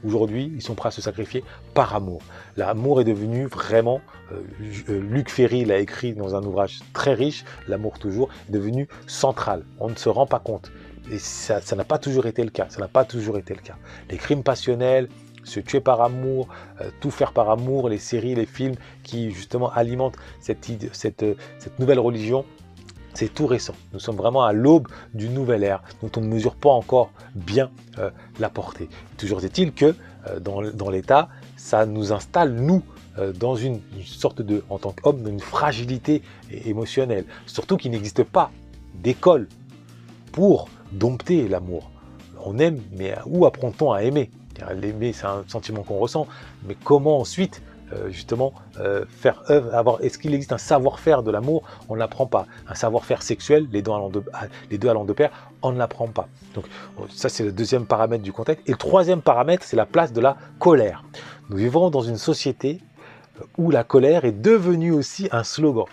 Aujourd'hui, 0.04 0.52
ils 0.54 0.62
sont 0.62 0.74
prêts 0.74 0.88
à 0.88 0.92
se 0.92 1.02
sacrifier 1.02 1.44
par 1.74 1.94
amour. 1.94 2.22
L'amour 2.56 3.00
est 3.00 3.04
devenu 3.04 3.46
vraiment, 3.46 4.00
euh, 4.32 4.42
euh, 4.88 5.00
Luc 5.00 5.30
Ferry 5.30 5.64
l'a 5.64 5.78
écrit 5.78 6.14
dans 6.14 6.34
un 6.34 6.42
ouvrage 6.42 6.80
très 6.92 7.14
riche, 7.14 7.44
L'amour 7.68 7.98
toujours, 7.98 8.28
est 8.48 8.52
devenu 8.52 8.88
central. 9.06 9.64
On 9.80 9.88
ne 9.88 9.96
se 9.96 10.08
rend 10.08 10.26
pas 10.26 10.38
compte. 10.38 10.70
Et 11.10 11.18
ça 11.18 11.60
n'a 11.76 11.84
pas 11.84 11.98
toujours 11.98 12.26
été 12.26 12.42
le 12.42 12.50
cas. 12.50 12.66
Ça 12.70 12.80
n'a 12.80 12.88
pas 12.88 13.04
toujours 13.04 13.36
été 13.36 13.54
le 13.54 13.60
cas. 13.60 13.76
Les 14.10 14.16
crimes 14.16 14.42
passionnels, 14.42 15.08
se 15.44 15.60
tuer 15.60 15.80
par 15.80 16.00
amour, 16.00 16.48
euh, 16.80 16.90
tout 17.00 17.10
faire 17.10 17.32
par 17.32 17.50
amour, 17.50 17.88
les 17.88 17.98
séries, 17.98 18.34
les 18.34 18.46
films 18.46 18.74
qui 19.02 19.30
justement 19.30 19.70
alimentent 19.70 20.16
cette, 20.40 20.68
nouvelle 21.78 22.00
religion, 22.00 22.44
c'est 23.14 23.33
tout 23.33 23.47
récent. 23.47 23.75
Nous 23.92 24.00
sommes 24.00 24.16
vraiment 24.16 24.44
à 24.44 24.52
l'aube 24.52 24.88
d'une 25.14 25.33
nouvelle 25.33 25.62
ère 25.62 25.83
dont 26.02 26.11
on 26.16 26.21
ne 26.21 26.26
mesure 26.26 26.54
pas 26.54 26.71
encore 26.71 27.11
bien 27.35 27.71
euh, 27.99 28.11
la 28.38 28.49
portée. 28.49 28.88
Toujours 29.16 29.44
est-il 29.44 29.73
que 29.73 29.94
euh, 30.28 30.40
dans, 30.40 30.90
l'État, 30.90 31.28
ça 31.56 31.87
nous 31.87 32.12
installe, 32.12 32.54
nous, 32.54 32.83
euh, 33.18 33.33
dans 33.33 33.56
une, 33.56 33.80
sorte 34.04 34.42
de, 34.42 34.64
en 34.68 34.78
tant 34.78 34.92
qu'homme, 34.92 35.23
d'une 35.23 35.40
fragilité 35.40 36.23
émotionnelle. 36.50 37.25
Surtout 37.47 37.76
qu'il 37.76 37.92
n'existe 37.92 38.25
pas 38.25 38.50
d'école 38.94 39.49
pour 40.33 40.68
dompter 40.92 41.49
l'amour. 41.49 41.90
On 42.44 42.59
aime, 42.59 42.80
mais 42.92 43.14
où 43.26 43.47
apprend-on 43.47 43.92
à 43.92 44.02
aimer? 44.02 44.30
L'aimer, 44.75 45.12
c'est 45.12 45.26
un 45.26 45.44
sentiment 45.49 45.83
qu'on 45.83 45.99
ressent, 45.99 46.26
mais 46.66 46.76
comment 46.85 47.18
ensuite 47.18 47.61
euh, 47.94 48.10
justement 48.10 48.52
euh, 48.80 49.04
faire 49.08 49.42
œuvre, 49.50 49.74
avoir. 49.74 50.02
Est-ce 50.02 50.18
qu'il 50.18 50.34
existe 50.34 50.52
un 50.52 50.58
savoir-faire 50.58 51.22
de 51.22 51.30
l'amour? 51.30 51.62
On 51.88 51.94
ne 51.94 51.98
l'apprend 51.98 52.26
pas. 52.26 52.46
Un 52.68 52.74
savoir-faire 52.74 53.22
sexuel, 53.22 53.68
les 53.70 53.82
deux 53.82 53.92
allant 53.92 54.08
de, 54.08 54.22
les 54.70 54.78
deux 54.78 54.88
allant 54.88 55.04
de 55.04 55.12
pair, 55.12 55.30
on 55.62 55.72
ne 55.72 55.78
l'apprend 55.78 56.08
pas. 56.08 56.28
Donc 56.54 56.64
ça 57.10 57.28
c'est 57.28 57.44
le 57.44 57.52
deuxième 57.52 57.86
paramètre 57.86 58.22
du 58.22 58.32
contexte. 58.32 58.68
Et 58.68 58.72
le 58.72 58.78
troisième 58.78 59.22
paramètre, 59.22 59.64
c'est 59.64 59.76
la 59.76 59.86
place 59.86 60.12
de 60.12 60.20
la 60.20 60.36
colère. 60.58 61.04
Nous 61.50 61.56
vivons 61.56 61.90
dans 61.90 62.02
une 62.02 62.16
société 62.16 62.80
euh, 63.40 63.44
où 63.58 63.70
la 63.70 63.84
colère 63.84 64.24
est 64.24 64.32
devenue 64.32 64.92
aussi 64.92 65.28
un 65.30 65.44
slogan. 65.44 65.84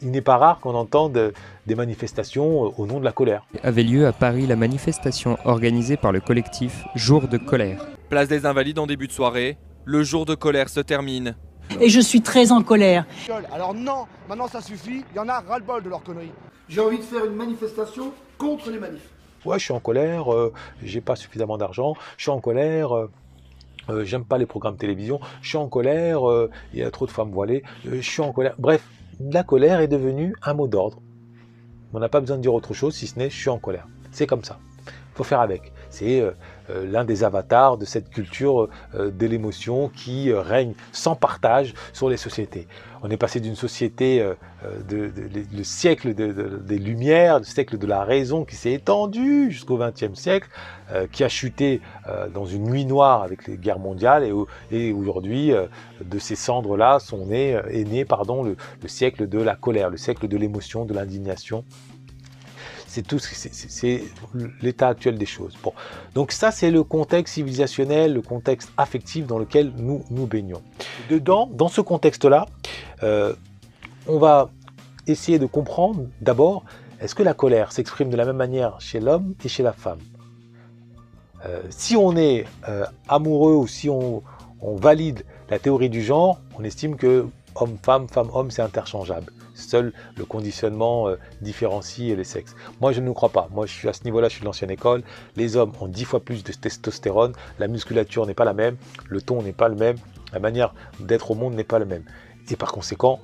il 0.00 0.10
n'est 0.10 0.22
pas 0.22 0.38
rare 0.38 0.60
qu'on 0.60 0.74
entende 0.74 1.32
des 1.66 1.74
manifestations 1.74 2.72
au 2.78 2.86
nom 2.86 2.98
de 2.98 3.04
la 3.04 3.12
colère. 3.12 3.46
Avait 3.62 3.82
lieu 3.82 4.06
à 4.06 4.12
Paris 4.12 4.46
la 4.46 4.56
manifestation 4.56 5.38
organisée 5.44 5.96
par 5.96 6.12
le 6.12 6.20
collectif 6.20 6.84
Jour 6.94 7.28
de 7.28 7.38
colère. 7.38 7.86
Place 8.08 8.28
des 8.28 8.46
Invalides 8.46 8.78
en 8.78 8.86
début 8.86 9.06
de 9.06 9.12
soirée, 9.12 9.58
le 9.84 10.02
jour 10.02 10.26
de 10.26 10.34
colère 10.34 10.68
se 10.68 10.80
termine. 10.80 11.36
Et 11.80 11.88
je 11.88 12.00
suis 12.00 12.20
très 12.20 12.52
en 12.52 12.62
colère. 12.62 13.06
Alors 13.52 13.74
non, 13.74 14.06
maintenant 14.28 14.48
ça 14.48 14.60
suffit, 14.60 15.04
il 15.12 15.16
y 15.16 15.18
en 15.18 15.28
a 15.28 15.40
ras-le-bol 15.40 15.82
de 15.82 15.88
leur 15.88 16.02
conneries. 16.02 16.32
J'ai 16.68 16.80
envie 16.80 16.98
de 16.98 17.02
faire 17.02 17.24
une 17.24 17.34
manifestation 17.34 18.12
contre 18.38 18.70
les 18.70 18.78
manifs. 18.78 19.08
Ouais, 19.44 19.58
je 19.58 19.64
suis 19.64 19.74
en 19.74 19.80
colère, 19.80 20.32
euh, 20.32 20.52
j'ai 20.82 21.02
pas 21.02 21.16
suffisamment 21.16 21.58
d'argent, 21.58 21.94
je 22.16 22.22
suis 22.22 22.30
en 22.30 22.40
colère, 22.40 22.96
euh, 22.96 23.10
euh, 23.90 24.04
j'aime 24.04 24.24
pas 24.24 24.38
les 24.38 24.46
programmes 24.46 24.74
de 24.74 24.78
télévision, 24.78 25.20
je 25.42 25.48
suis 25.50 25.58
en 25.58 25.68
colère, 25.68 26.22
il 26.72 26.80
y 26.80 26.82
a 26.82 26.90
trop 26.90 27.04
de 27.04 27.10
femmes 27.10 27.30
voilées, 27.30 27.62
je 27.84 28.00
suis 28.00 28.22
en 28.22 28.32
colère. 28.32 28.54
Bref, 28.58 28.82
la 29.20 29.42
colère 29.42 29.80
est 29.80 29.88
devenue 29.88 30.34
un 30.42 30.54
mot 30.54 30.66
d'ordre. 30.66 31.02
On 31.92 32.00
n'a 32.00 32.08
pas 32.08 32.20
besoin 32.20 32.38
de 32.38 32.42
dire 32.42 32.54
autre 32.54 32.72
chose 32.72 32.94
si 32.94 33.06
ce 33.06 33.18
n'est 33.18 33.30
je 33.30 33.36
suis 33.36 33.50
en 33.50 33.58
colère. 33.58 33.86
C'est 34.10 34.26
comme 34.26 34.42
ça. 34.42 34.58
Il 34.86 35.16
faut 35.16 35.24
faire 35.24 35.40
avec. 35.40 35.72
C'est 35.94 36.20
euh, 36.70 36.90
l'un 36.90 37.04
des 37.04 37.24
avatars 37.24 37.76
de 37.76 37.84
cette 37.84 38.08
culture 38.08 38.68
euh, 38.94 39.10
de 39.10 39.26
l'émotion 39.26 39.90
qui 39.90 40.30
euh, 40.30 40.40
règne 40.40 40.72
sans 40.92 41.14
partage 41.14 41.74
sur 41.92 42.08
les 42.08 42.16
sociétés. 42.16 42.66
On 43.02 43.10
est 43.10 43.18
passé 43.18 43.38
d'une 43.38 43.54
société 43.54 44.26
de, 44.88 45.12
le 45.52 45.62
siècle 45.62 46.14
des 46.14 46.78
Lumières, 46.78 47.38
le 47.38 47.44
siècle 47.44 47.76
de 47.76 47.86
la 47.86 48.02
raison 48.02 48.46
qui 48.46 48.56
s'est 48.56 48.72
étendu 48.72 49.50
jusqu'au 49.50 49.76
XXe 49.76 50.14
siècle, 50.14 50.48
qui 51.12 51.22
a 51.22 51.28
chuté 51.28 51.82
dans 52.32 52.46
une 52.46 52.64
nuit 52.64 52.86
noire 52.86 53.22
avec 53.22 53.46
les 53.46 53.58
guerres 53.58 53.78
mondiales 53.78 54.26
et, 54.70 54.92
aujourd'hui 54.92 55.52
de 56.00 56.18
ces 56.18 56.34
cendres-là 56.34 56.98
sont 56.98 57.26
nés, 57.26 57.60
est 57.68 57.84
né 57.84 58.06
le 58.08 58.88
siècle 58.88 59.28
de 59.28 59.38
la 59.38 59.54
colère, 59.54 59.90
le 59.90 59.98
siècle 59.98 60.26
de 60.26 60.38
l'émotion, 60.38 60.86
de 60.86 60.94
l'indignation 60.94 61.62
c'est 62.94 63.02
tout, 63.02 63.18
c'est 63.18 64.04
l'état 64.62 64.88
actuel 64.88 65.18
des 65.18 65.26
choses. 65.26 65.54
Bon, 65.62 65.72
donc 66.14 66.30
ça 66.30 66.52
c'est 66.52 66.70
le 66.70 66.84
contexte 66.84 67.34
civilisationnel, 67.34 68.14
le 68.14 68.22
contexte 68.22 68.70
affectif 68.76 69.26
dans 69.26 69.38
lequel 69.38 69.72
nous 69.76 70.04
nous 70.10 70.26
baignons. 70.26 70.62
Dedans, 71.10 71.48
dans 71.52 71.66
ce 71.66 71.80
contexte-là, 71.80 72.46
euh, 73.02 73.34
on 74.06 74.18
va 74.18 74.48
essayer 75.08 75.40
de 75.40 75.46
comprendre 75.46 76.06
d'abord 76.20 76.64
est-ce 77.00 77.16
que 77.16 77.24
la 77.24 77.34
colère 77.34 77.72
s'exprime 77.72 78.10
de 78.10 78.16
la 78.16 78.24
même 78.24 78.36
manière 78.36 78.80
chez 78.80 79.00
l'homme 79.00 79.34
et 79.44 79.48
chez 79.48 79.64
la 79.64 79.72
femme? 79.72 79.98
Euh, 81.44 81.62
si 81.70 81.96
on 81.96 82.16
est 82.16 82.46
euh, 82.68 82.86
amoureux 83.08 83.54
ou 83.54 83.66
si 83.66 83.90
on, 83.90 84.22
on 84.60 84.76
valide 84.76 85.24
la 85.50 85.58
théorie 85.58 85.90
du 85.90 86.02
genre, 86.02 86.40
on 86.56 86.62
estime 86.62 86.94
que 86.94 87.26
homme-femme, 87.56 88.06
femme-homme, 88.08 88.52
c'est 88.52 88.62
interchangeable. 88.62 89.32
Seul 89.54 89.92
le 90.16 90.24
conditionnement 90.24 91.08
euh, 91.08 91.16
différencie 91.40 92.16
les 92.16 92.24
sexes. 92.24 92.54
Moi, 92.80 92.92
je 92.92 93.00
ne 93.00 93.10
crois 93.12 93.30
pas. 93.30 93.48
Moi, 93.52 93.66
je 93.66 93.72
suis 93.72 93.88
à 93.88 93.92
ce 93.92 94.04
niveau-là, 94.04 94.28
je 94.28 94.34
suis 94.34 94.40
de 94.40 94.46
l'ancienne 94.46 94.70
école. 94.70 95.02
Les 95.36 95.56
hommes 95.56 95.72
ont 95.80 95.88
dix 95.88 96.04
fois 96.04 96.20
plus 96.20 96.44
de 96.44 96.52
testostérone. 96.52 97.32
La 97.58 97.68
musculature 97.68 98.26
n'est 98.26 98.34
pas 98.34 98.44
la 98.44 98.54
même. 98.54 98.76
Le 99.08 99.20
ton 99.22 99.42
n'est 99.42 99.52
pas 99.52 99.68
le 99.68 99.76
même. 99.76 99.96
La 100.32 100.40
manière 100.40 100.74
d'être 101.00 101.30
au 101.30 101.34
monde 101.34 101.54
n'est 101.54 101.64
pas 101.64 101.78
la 101.78 101.84
même. 101.84 102.04
Et 102.50 102.56
par 102.56 102.72
conséquent, 102.72 103.20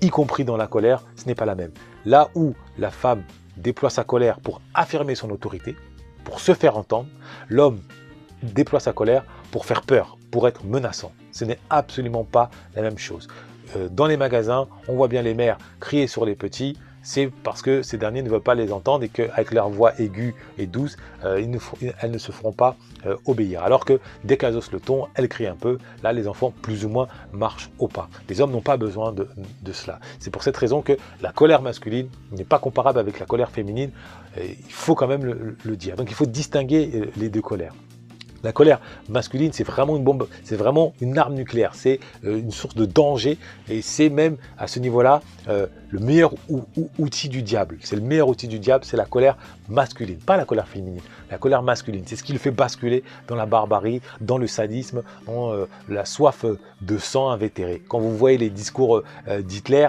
y 0.00 0.08
compris 0.08 0.44
dans 0.44 0.56
la 0.56 0.66
colère, 0.66 1.04
ce 1.16 1.26
n'est 1.26 1.34
pas 1.34 1.44
la 1.44 1.54
même. 1.54 1.72
Là 2.04 2.30
où 2.34 2.54
la 2.78 2.90
femme 2.90 3.22
déploie 3.56 3.90
sa 3.90 4.04
colère 4.04 4.40
pour 4.40 4.60
affirmer 4.74 5.14
son 5.14 5.30
autorité, 5.30 5.76
pour 6.24 6.40
se 6.40 6.54
faire 6.54 6.76
entendre, 6.76 7.08
l'homme 7.48 7.80
déploie 8.42 8.80
sa 8.80 8.92
colère 8.92 9.24
pour 9.50 9.66
faire 9.66 9.82
peur, 9.82 10.18
pour 10.30 10.48
être 10.48 10.64
menaçant. 10.64 11.12
Ce 11.32 11.44
n'est 11.44 11.58
absolument 11.70 12.24
pas 12.24 12.50
la 12.74 12.82
même 12.82 12.98
chose. 12.98 13.28
Euh, 13.76 13.88
dans 13.90 14.06
les 14.06 14.16
magasins, 14.16 14.68
on 14.88 14.94
voit 14.94 15.08
bien 15.08 15.22
les 15.22 15.34
mères 15.34 15.58
crier 15.80 16.06
sur 16.06 16.24
les 16.24 16.34
petits, 16.34 16.76
c'est 17.02 17.30
parce 17.42 17.60
que 17.60 17.82
ces 17.82 17.98
derniers 17.98 18.22
ne 18.22 18.30
veulent 18.30 18.40
pas 18.40 18.54
les 18.54 18.72
entendre 18.72 19.04
et 19.04 19.10
qu'avec 19.10 19.52
leur 19.52 19.68
voix 19.68 19.92
aiguë 20.00 20.34
et 20.56 20.66
douce, 20.66 20.96
euh, 21.24 21.36
elles 22.00 22.10
ne 22.10 22.18
se 22.18 22.32
feront 22.32 22.52
pas 22.52 22.76
euh, 23.04 23.16
obéir. 23.26 23.62
Alors 23.62 23.84
que 23.84 24.00
dès 24.24 24.38
qu'elles 24.38 24.56
osent 24.56 24.72
le 24.72 24.80
ton, 24.80 25.06
elles 25.14 25.28
crient 25.28 25.48
un 25.48 25.54
peu. 25.54 25.76
Là, 26.02 26.14
les 26.14 26.26
enfants, 26.26 26.54
plus 26.62 26.86
ou 26.86 26.88
moins, 26.88 27.08
marchent 27.32 27.68
au 27.78 27.88
pas. 27.88 28.08
Les 28.30 28.40
hommes 28.40 28.52
n'ont 28.52 28.62
pas 28.62 28.78
besoin 28.78 29.12
de, 29.12 29.28
cela. 29.72 30.00
C'est 30.18 30.30
pour 30.30 30.42
cette 30.42 30.56
raison 30.56 30.80
que 30.80 30.96
la 31.20 31.32
colère 31.32 31.60
masculine 31.60 32.08
n'est 32.32 32.44
pas 32.44 32.58
comparable 32.58 32.98
avec 32.98 33.20
la 33.20 33.26
colère 33.26 33.50
féminine. 33.50 33.90
il 34.38 34.56
faut 34.70 34.94
quand 34.94 35.08
même 35.08 35.56
le 35.62 35.76
dire. 35.76 35.96
Donc 35.96 36.10
il 36.10 36.14
faut 36.14 36.26
distinguer 36.26 37.10
les 37.16 37.28
deux 37.28 37.42
colères. 37.42 37.74
La 38.44 38.52
colère 38.52 38.78
masculine, 39.08 39.52
c'est 39.54 39.64
vraiment 39.64 39.96
une 39.96 40.04
bombe, 40.04 40.28
c'est 40.44 40.56
vraiment 40.56 40.92
une 41.00 41.16
arme 41.16 41.32
nucléaire, 41.32 41.74
c'est 41.74 41.98
euh, 42.24 42.38
une 42.38 42.50
source 42.50 42.74
de 42.74 42.84
danger 42.84 43.38
et 43.70 43.80
c'est 43.80 44.10
même 44.10 44.36
à 44.58 44.66
ce 44.66 44.78
niveau-là 44.80 45.22
euh, 45.48 45.66
le 45.88 45.98
meilleur 45.98 46.34
outil 46.98 47.30
du 47.30 47.40
diable. 47.40 47.78
C'est 47.80 47.96
le 47.96 48.02
meilleur 48.02 48.28
outil 48.28 48.46
du 48.46 48.58
diable, 48.58 48.84
c'est 48.84 48.98
la 48.98 49.06
colère 49.06 49.38
masculine, 49.70 50.18
pas 50.18 50.36
la 50.36 50.44
colère 50.44 50.68
féminine. 50.68 51.00
La 51.30 51.38
colère 51.38 51.62
masculine, 51.62 52.04
c'est 52.06 52.16
ce 52.16 52.22
qui 52.22 52.34
le 52.34 52.38
fait 52.38 52.50
basculer 52.50 53.02
dans 53.28 53.34
la 53.34 53.46
barbarie, 53.46 54.02
dans 54.20 54.36
le 54.36 54.46
sadisme, 54.46 55.02
dans 55.26 55.50
euh, 55.50 55.64
la 55.88 56.04
soif 56.04 56.44
de 56.82 56.98
sang 56.98 57.30
invétéré. 57.30 57.82
Quand 57.88 57.98
vous 57.98 58.14
voyez 58.14 58.36
les 58.36 58.50
discours 58.50 59.02
d'Hitler, 59.26 59.88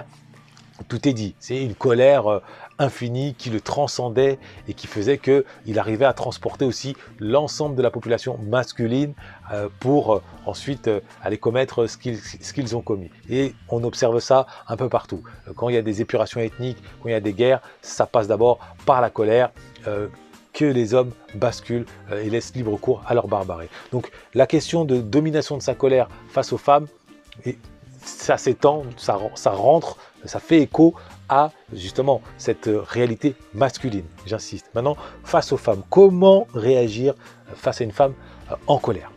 tout 0.88 1.06
est 1.06 1.12
dit. 1.12 1.34
C'est 1.40 1.62
une 1.62 1.74
colère 1.74 2.40
infini 2.78 3.34
qui 3.34 3.50
le 3.50 3.60
transcendait 3.60 4.38
et 4.68 4.74
qui 4.74 4.86
faisait 4.86 5.18
qu'il 5.18 5.78
arrivait 5.78 6.04
à 6.04 6.12
transporter 6.12 6.64
aussi 6.64 6.96
l'ensemble 7.18 7.76
de 7.76 7.82
la 7.82 7.90
population 7.90 8.38
masculine 8.38 9.14
euh, 9.52 9.68
pour 9.80 10.14
euh, 10.14 10.22
ensuite 10.44 10.88
euh, 10.88 11.00
aller 11.22 11.38
commettre 11.38 11.86
ce 11.86 11.96
qu'ils 11.96 12.76
ont 12.76 12.82
commis. 12.82 13.10
Et 13.30 13.54
on 13.68 13.84
observe 13.84 14.18
ça 14.20 14.46
un 14.68 14.76
peu 14.76 14.88
partout. 14.88 15.22
Quand 15.56 15.68
il 15.68 15.74
y 15.74 15.78
a 15.78 15.82
des 15.82 16.00
épurations 16.00 16.40
ethniques, 16.40 16.78
quand 17.02 17.08
il 17.08 17.12
y 17.12 17.14
a 17.14 17.20
des 17.20 17.32
guerres, 17.32 17.60
ça 17.82 18.06
passe 18.06 18.28
d'abord 18.28 18.58
par 18.84 19.00
la 19.00 19.10
colère. 19.10 19.50
que 20.52 20.64
les 20.64 20.94
hommes 20.94 21.12
basculent 21.34 21.84
et 22.10 22.30
laissent 22.30 22.54
libre 22.54 22.74
cours 22.78 23.02
à 23.06 23.12
leur 23.12 23.28
barbarie. 23.28 23.68
Donc 23.92 24.10
la 24.32 24.46
question 24.46 24.86
de 24.86 24.96
domination 25.02 25.58
de 25.58 25.62
sa 25.62 25.74
colère 25.74 26.08
face 26.30 26.50
aux 26.50 26.58
femmes, 26.58 26.86
ça 28.08 28.38
s'étend, 28.38 28.82
ça, 28.96 29.18
rentre, 29.50 29.96
ça 30.24 30.40
fait 30.40 30.60
écho 30.60 30.94
à 31.28 31.50
justement 31.72 32.22
cette 32.38 32.70
réalité 32.88 33.34
masculine, 33.54 34.04
j'insiste. 34.26 34.70
Maintenant, 34.74 34.96
face 35.24 35.52
aux 35.52 35.56
femmes, 35.56 35.82
comment 35.90 36.46
réagir 36.54 37.14
face 37.54 37.80
à 37.80 37.84
une 37.84 37.92
femme 37.92 38.14
euh, 38.50 38.56
en 38.66 38.78
colère? 38.78 39.10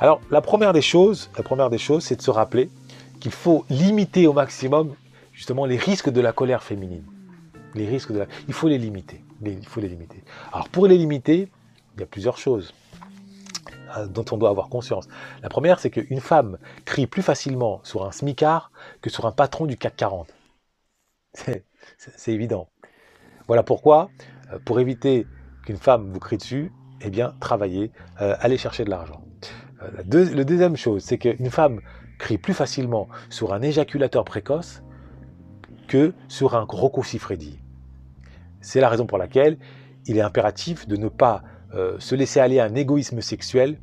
Alors, 0.00 0.20
la 0.30 0.40
première 0.40 0.72
des 0.72 0.82
choses, 0.82 1.30
la 1.36 1.42
première 1.42 1.70
des 1.70 1.78
choses, 1.78 2.04
c'est 2.04 2.16
de 2.16 2.22
se 2.22 2.30
rappeler 2.30 2.68
qu'il 3.20 3.32
faut 3.32 3.64
limiter 3.70 4.26
au 4.26 4.32
maximum 4.32 4.94
justement 5.32 5.64
les 5.64 5.76
risques 5.76 6.10
de 6.10 6.20
la 6.20 6.32
colère 6.32 6.62
féminine. 6.62 7.04
Les 7.74 7.86
risques 7.86 8.12
de 8.12 8.20
la... 8.20 8.26
Il 8.48 8.54
faut 8.54 8.68
les 8.68 8.78
limiter. 8.78 9.24
Il 9.44 9.66
faut 9.66 9.80
les 9.80 9.88
limiter. 9.88 10.22
Alors, 10.52 10.68
pour 10.68 10.86
les 10.86 10.96
limiter, 10.96 11.48
il 11.96 12.00
y 12.00 12.02
a 12.02 12.06
plusieurs 12.06 12.38
choses 12.38 12.72
euh, 13.02 13.06
dont 14.08 14.24
on 14.32 14.36
doit 14.36 14.50
avoir 14.50 14.68
conscience. 14.68 15.08
La 15.42 15.48
première, 15.48 15.80
c'est 15.80 15.90
qu'une 15.90 16.20
femme 16.20 16.58
crie 16.84 17.06
plus 17.06 17.22
facilement 17.22 17.80
sur 17.84 18.04
un 18.06 18.12
smicard 18.12 18.70
que 19.00 19.10
sur 19.10 19.26
un 19.26 19.32
patron 19.32 19.66
du 19.66 19.76
CAC 19.76 19.96
40. 19.96 20.34
C'est 21.34 22.32
évident. 22.32 22.68
Voilà 23.46 23.62
pourquoi, 23.62 24.10
euh, 24.52 24.58
pour 24.64 24.80
éviter 24.80 25.26
qu'une 25.64 25.76
femme 25.76 26.10
vous 26.10 26.20
crie 26.20 26.36
dessus, 26.36 26.72
eh 27.00 27.10
bien, 27.10 27.34
travaillez, 27.40 27.92
euh, 28.20 28.36
allez 28.40 28.56
chercher 28.56 28.84
de 28.84 28.90
l'argent. 28.90 29.22
Euh, 29.82 29.90
la, 30.34 30.44
deuxième 30.44 30.76
chose, 30.76 31.02
c'est 31.02 31.18
qu'une 31.18 31.50
femme 31.50 31.80
crie 32.18 32.38
plus 32.38 32.54
facilement 32.54 33.08
sur 33.28 33.52
un 33.52 33.60
éjaculateur 33.60 34.24
précoce 34.24 34.82
que 35.88 36.14
sur 36.28 36.54
un 36.54 36.64
rococifrédie. 36.68 37.58
C'est 38.60 38.80
la 38.80 38.88
raison 38.88 39.06
pour 39.06 39.18
laquelle 39.18 39.58
il 40.06 40.16
est 40.16 40.22
impératif 40.22 40.88
de 40.88 40.96
ne 40.96 41.08
pas 41.08 41.42
se 41.98 42.14
laisser 42.14 42.40
aller 42.40 42.60
à 42.60 42.64
un 42.64 42.74
égoïsme 42.74 43.20
sexuel 43.20 43.78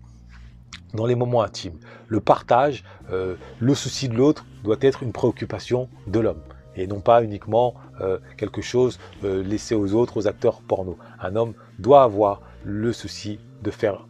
dans 0.94 1.06
les 1.06 1.16
moments 1.16 1.44
intimes. 1.44 1.78
Le 2.08 2.20
partage, 2.20 2.84
le 3.10 3.76
souci 3.76 4.08
de 4.08 4.16
l'autre 4.16 4.46
doit 4.64 4.78
être 4.82 5.04
une 5.04 5.12
préoccupation 5.12 5.90
de 6.08 6.20
l'homme 6.20 6.42
et 6.76 6.88
non 6.88 7.00
pas 7.00 7.24
uniquement 7.24 7.76
euh, 8.02 8.20
quelque 8.38 8.62
chose 8.62 9.00
euh, 9.24 9.44
laissé 9.44 9.76
aux 9.76 9.94
autres, 9.94 10.18
aux 10.18 10.28
acteurs 10.28 10.62
porno. 10.62 10.98
Un 11.20 11.36
homme 11.36 11.54
doit 11.80 12.04
avoir 12.04 12.42
le 12.64 12.94
souci 12.94 13.40
de 13.62 13.72
faire, 13.72 14.08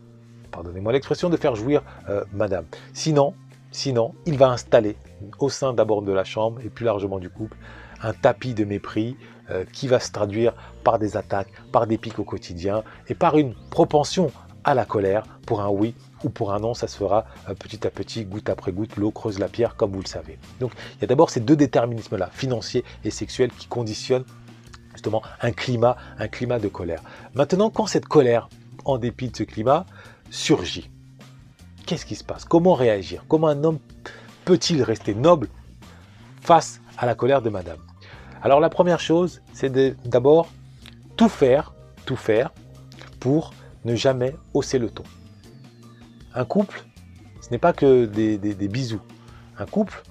pardonnez-moi 0.52 0.94
l'expression, 0.94 1.30
de 1.30 1.38
faire 1.38 1.56
jouir 1.56 1.82
euh, 2.10 2.24
madame. 2.34 2.66
Sinon, 2.94 3.34
sinon, 3.72 4.14
il 4.26 4.38
va 4.38 4.50
installer 4.50 4.96
au 5.40 5.50
sein 5.50 5.74
d'abord 5.74 6.02
de 6.02 6.12
la 6.12 6.24
chambre 6.24 6.62
et 6.64 6.70
plus 6.70 6.86
largement 6.86 7.20
du 7.20 7.30
couple 7.30 7.58
un 8.04 8.14
tapis 8.14 8.54
de 8.54 8.66
mépris 8.66 9.16
qui 9.72 9.88
va 9.88 10.00
se 10.00 10.12
traduire 10.12 10.54
par 10.84 11.00
des 11.00 11.18
attaques, 11.18 11.52
par 11.72 11.88
des 11.88 11.98
pics 11.98 12.20
au 12.20 12.24
quotidien 12.24 12.84
et 13.08 13.16
par 13.16 13.38
une 13.38 13.54
propension 13.70 14.32
à 14.64 14.74
la 14.74 14.86
colère 14.86 15.24
pour 15.46 15.62
un 15.62 15.70
oui 15.70 15.96
ou 16.24 16.30
pour 16.30 16.54
un 16.54 16.60
non, 16.60 16.74
ça 16.74 16.88
se 16.88 16.98
fera 16.98 17.26
euh, 17.50 17.56
petit 17.56 17.86
à 17.88 17.90
petit, 17.90 18.26
goutte 18.26 18.50
après 18.50 18.72
goutte, 18.72 18.96
l'eau 18.96 19.12
creuse 19.12 19.40
la 19.40 19.48
pierre, 19.48 19.76
comme 19.76 19.92
vous 19.92 20.02
le 20.02 20.08
savez. 20.08 20.38
Donc 20.60 20.72
il 20.96 21.02
y 21.02 21.04
a 21.06 21.08
d'abord 21.08 21.30
ces 21.30 21.40
deux 21.40 21.56
déterminismes-là, 21.56 22.30
financier 22.32 22.84
et 23.04 23.12
sexuel, 23.12 23.50
qui 23.58 23.68
conditionnent 23.68 24.26
justement 24.94 25.24
un 25.42 25.52
climat, 25.52 25.98
un 26.20 26.28
climat 26.28 26.60
de 26.60 26.68
colère. 26.68 27.02
Maintenant, 27.34 27.70
quand 27.70 27.88
cette 27.88 28.06
colère, 28.06 28.50
en 28.86 28.98
dépit 28.98 29.30
de 29.30 29.36
ce 29.36 29.44
climat, 29.44 29.86
surgit, 30.30 30.90
qu'est-ce 31.86 32.06
qui 32.06 32.16
se 32.16 32.24
passe? 32.24 32.46
Comment 32.46 32.74
réagir? 32.74 33.24
Comment 33.28 33.48
un 33.48 33.64
homme 33.64 33.80
peut-il 34.46 34.84
rester 34.84 35.16
noble 35.16 35.48
face 36.42 36.82
à 36.98 37.06
la 37.06 37.16
colère 37.16 37.42
de 37.42 37.50
madame? 37.50 37.80
Alors 38.44 38.60
la 38.60 38.70
première 38.70 39.00
chose, 39.00 39.42
c'est 39.54 39.72
d'abord 40.08 40.48
tout 41.16 41.30
faire, 41.30 41.74
tout 42.06 42.16
faire 42.16 42.52
pour 43.20 43.54
ne 43.86 43.96
jamais 43.96 44.36
hausser 44.54 44.80
le 44.80 44.90
ton. 44.90 45.04
Un 46.34 46.46
couple, 46.46 46.84
ce 47.42 47.50
n'est 47.52 47.60
pas 47.60 47.74
que 47.74 48.06
des, 48.06 48.68
bisous. 48.68 49.02
Un 49.60 49.66
couple, 49.66 50.02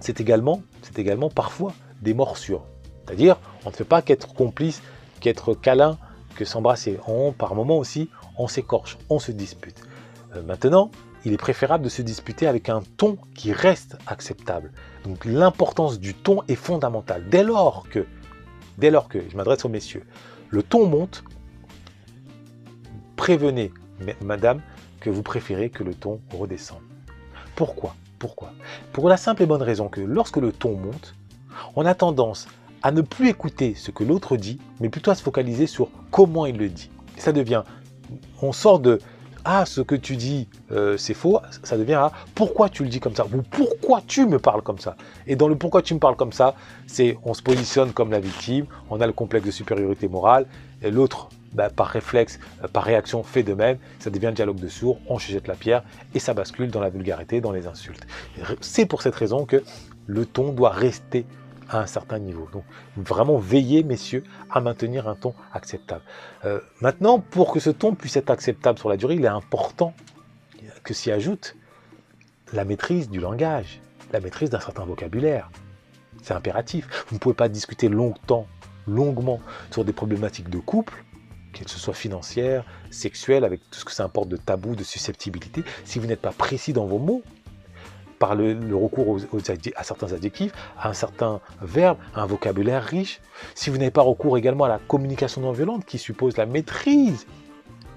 c'est 0.00 0.20
également, 0.20 0.62
parfois 1.34 1.74
des 2.00 2.14
morsures. 2.14 2.64
C'est-à-dire, 3.04 3.36
on 3.64 3.70
ne 3.70 3.74
fait 3.74 3.84
pas 3.84 4.00
qu'être 4.00 4.32
complice, 4.32 4.82
qu'être 5.20 5.52
câlin, 5.54 5.98
que 6.36 6.44
s'embrasser. 6.44 6.98
On, 7.06 7.32
par 7.32 7.54
moment 7.54 7.76
aussi, 7.76 8.08
on 8.38 8.48
s'écorche, 8.48 8.96
on 9.10 9.18
se 9.18 9.32
dispute. 9.32 9.82
Euh, 10.34 10.42
maintenant, 10.42 10.90
il 11.24 11.32
est 11.32 11.38
préférable 11.38 11.84
de 11.84 11.88
se 11.88 12.02
disputer 12.02 12.46
avec 12.46 12.68
un 12.68 12.82
ton 12.96 13.18
qui 13.34 13.52
reste 13.52 13.98
acceptable. 14.06 14.72
Donc 15.06 15.24
l'importance 15.24 16.00
du 16.00 16.14
ton 16.14 16.42
est 16.48 16.56
fondamentale. 16.56 17.28
Dès 17.30 17.44
lors 17.44 17.88
que, 17.88 18.06
dès 18.76 18.90
lors 18.90 19.08
que, 19.08 19.20
je 19.30 19.36
m'adresse 19.36 19.64
aux 19.64 19.68
messieurs, 19.68 20.02
le 20.50 20.64
ton 20.64 20.86
monte, 20.86 21.22
prévenez 23.14 23.72
madame 24.20 24.60
que 24.98 25.08
vous 25.08 25.22
préférez 25.22 25.70
que 25.70 25.84
le 25.84 25.94
ton 25.94 26.20
redescende. 26.32 26.82
Pourquoi? 27.54 27.94
Pourquoi? 28.18 28.52
Pour 28.92 29.08
la 29.08 29.16
simple 29.16 29.44
et 29.44 29.46
bonne 29.46 29.62
raison 29.62 29.88
que 29.88 30.00
lorsque 30.00 30.38
le 30.38 30.50
ton 30.50 30.74
monte, 30.74 31.14
on 31.76 31.86
a 31.86 31.94
tendance 31.94 32.48
à 32.82 32.90
ne 32.90 33.00
plus 33.00 33.28
écouter 33.28 33.74
ce 33.76 33.92
que 33.92 34.02
l'autre 34.02 34.36
dit, 34.36 34.58
mais 34.80 34.88
plutôt 34.88 35.12
à 35.12 35.14
se 35.14 35.22
focaliser 35.22 35.68
sur 35.68 35.88
comment 36.10 36.46
il 36.46 36.56
le 36.56 36.68
dit. 36.68 36.90
ça 37.16 37.32
devient, 37.32 37.62
on 38.42 38.52
sort 38.52 38.80
de 38.80 38.98
ah 39.48 39.64
ce 39.64 39.80
que 39.80 39.94
tu 39.94 40.16
dis 40.16 40.48
euh, 40.72 40.96
c'est 40.96 41.14
faux, 41.14 41.38
ça 41.62 41.78
devient 41.78 41.94
ah 41.94 42.12
pourquoi 42.34 42.68
tu 42.68 42.82
le 42.82 42.88
dis 42.88 42.98
comme 42.98 43.14
ça? 43.14 43.24
ou 43.32 43.42
pourquoi 43.42 44.02
tu 44.04 44.26
me 44.26 44.40
parles 44.40 44.62
comme 44.62 44.80
ça? 44.80 44.96
Et 45.28 45.36
dans 45.36 45.46
le 45.46 45.54
pourquoi 45.54 45.82
tu 45.82 45.94
me 45.94 46.00
parles 46.00 46.16
comme 46.16 46.32
ça, 46.32 46.56
c'est 46.88 47.16
on 47.22 47.32
se 47.32 47.42
positionne 47.42 47.92
comme 47.92 48.10
la 48.10 48.18
victime, 48.18 48.66
on 48.90 49.00
a 49.00 49.06
le 49.06 49.12
complexe 49.12 49.46
de 49.46 49.52
supériorité 49.52 50.08
morale 50.08 50.46
et 50.82 50.90
l'autre 50.90 51.28
bah, 51.52 51.70
par 51.70 51.86
réflexe, 51.86 52.40
euh, 52.64 52.68
par 52.68 52.82
réaction, 52.82 53.22
fait 53.22 53.44
de 53.44 53.54
même, 53.54 53.78
ça 54.00 54.10
devient 54.10 54.26
un 54.26 54.32
dialogue 54.32 54.58
de 54.58 54.68
sourds, 54.68 54.98
on 55.06 55.16
jette 55.16 55.46
la 55.46 55.54
pierre 55.54 55.84
et 56.12 56.18
ça 56.18 56.34
bascule 56.34 56.72
dans 56.72 56.80
la 56.80 56.90
vulgarité, 56.90 57.40
dans 57.40 57.52
les 57.52 57.68
insultes. 57.68 58.04
C'est 58.60 58.84
pour 58.84 59.00
cette 59.00 59.14
raison 59.14 59.46
que 59.46 59.62
le 60.06 60.26
ton 60.26 60.52
doit 60.52 60.70
rester 60.70 61.24
à 61.68 61.80
un 61.80 61.86
certain 61.86 62.18
niveau. 62.18 62.48
Donc 62.52 62.64
vraiment 62.96 63.38
veillez, 63.38 63.82
messieurs, 63.82 64.24
à 64.50 64.60
maintenir 64.60 65.08
un 65.08 65.14
ton 65.14 65.34
acceptable. 65.52 66.02
Euh, 66.44 66.60
maintenant, 66.80 67.18
pour 67.18 67.52
que 67.52 67.60
ce 67.60 67.70
ton 67.70 67.94
puisse 67.94 68.16
être 68.16 68.30
acceptable 68.30 68.78
sur 68.78 68.88
la 68.88 68.96
durée, 68.96 69.14
il 69.14 69.24
est 69.24 69.28
important 69.28 69.94
que 70.82 70.94
s'y 70.94 71.10
ajoute 71.10 71.56
la 72.52 72.64
maîtrise 72.64 73.10
du 73.10 73.18
langage, 73.18 73.80
la 74.12 74.20
maîtrise 74.20 74.50
d'un 74.50 74.60
certain 74.60 74.84
vocabulaire. 74.84 75.50
C'est 76.22 76.34
impératif. 76.34 76.88
Vous 77.08 77.16
ne 77.16 77.18
pouvez 77.18 77.34
pas 77.34 77.48
discuter 77.48 77.88
longtemps, 77.88 78.46
longuement 78.86 79.40
sur 79.70 79.84
des 79.84 79.92
problématiques 79.92 80.48
de 80.48 80.58
couple 80.58 81.04
que 81.64 81.70
ce 81.70 81.78
soit 81.78 81.94
financière, 81.94 82.64
sexuelle, 82.90 83.44
avec 83.44 83.60
tout 83.70 83.80
ce 83.80 83.84
que 83.84 83.92
ça 83.92 84.04
importe 84.04 84.28
de 84.28 84.36
tabou, 84.36 84.74
de 84.74 84.84
susceptibilité, 84.84 85.64
si 85.84 85.98
vous 85.98 86.06
n'êtes 86.06 86.20
pas 86.20 86.32
précis 86.32 86.72
dans 86.72 86.86
vos 86.86 86.98
mots, 86.98 87.22
par 88.18 88.34
le, 88.34 88.56
recours 88.74 89.18
à 89.76 89.84
certains 89.84 90.12
adjectifs, 90.12 90.52
à 90.78 90.88
un 90.88 90.92
certain 90.92 91.40
verbe, 91.62 91.98
à 92.14 92.22
un 92.22 92.26
vocabulaire 92.26 92.82
riche, 92.82 93.20
si 93.54 93.70
vous 93.70 93.78
n'avez 93.78 93.90
pas 93.90 94.02
recours 94.02 94.38
également 94.38 94.64
à 94.64 94.68
la 94.68 94.78
communication 94.78 95.40
non 95.40 95.52
violente 95.52 95.84
qui 95.84 95.98
suppose 95.98 96.36
la 96.36 96.46
maîtrise 96.46 97.26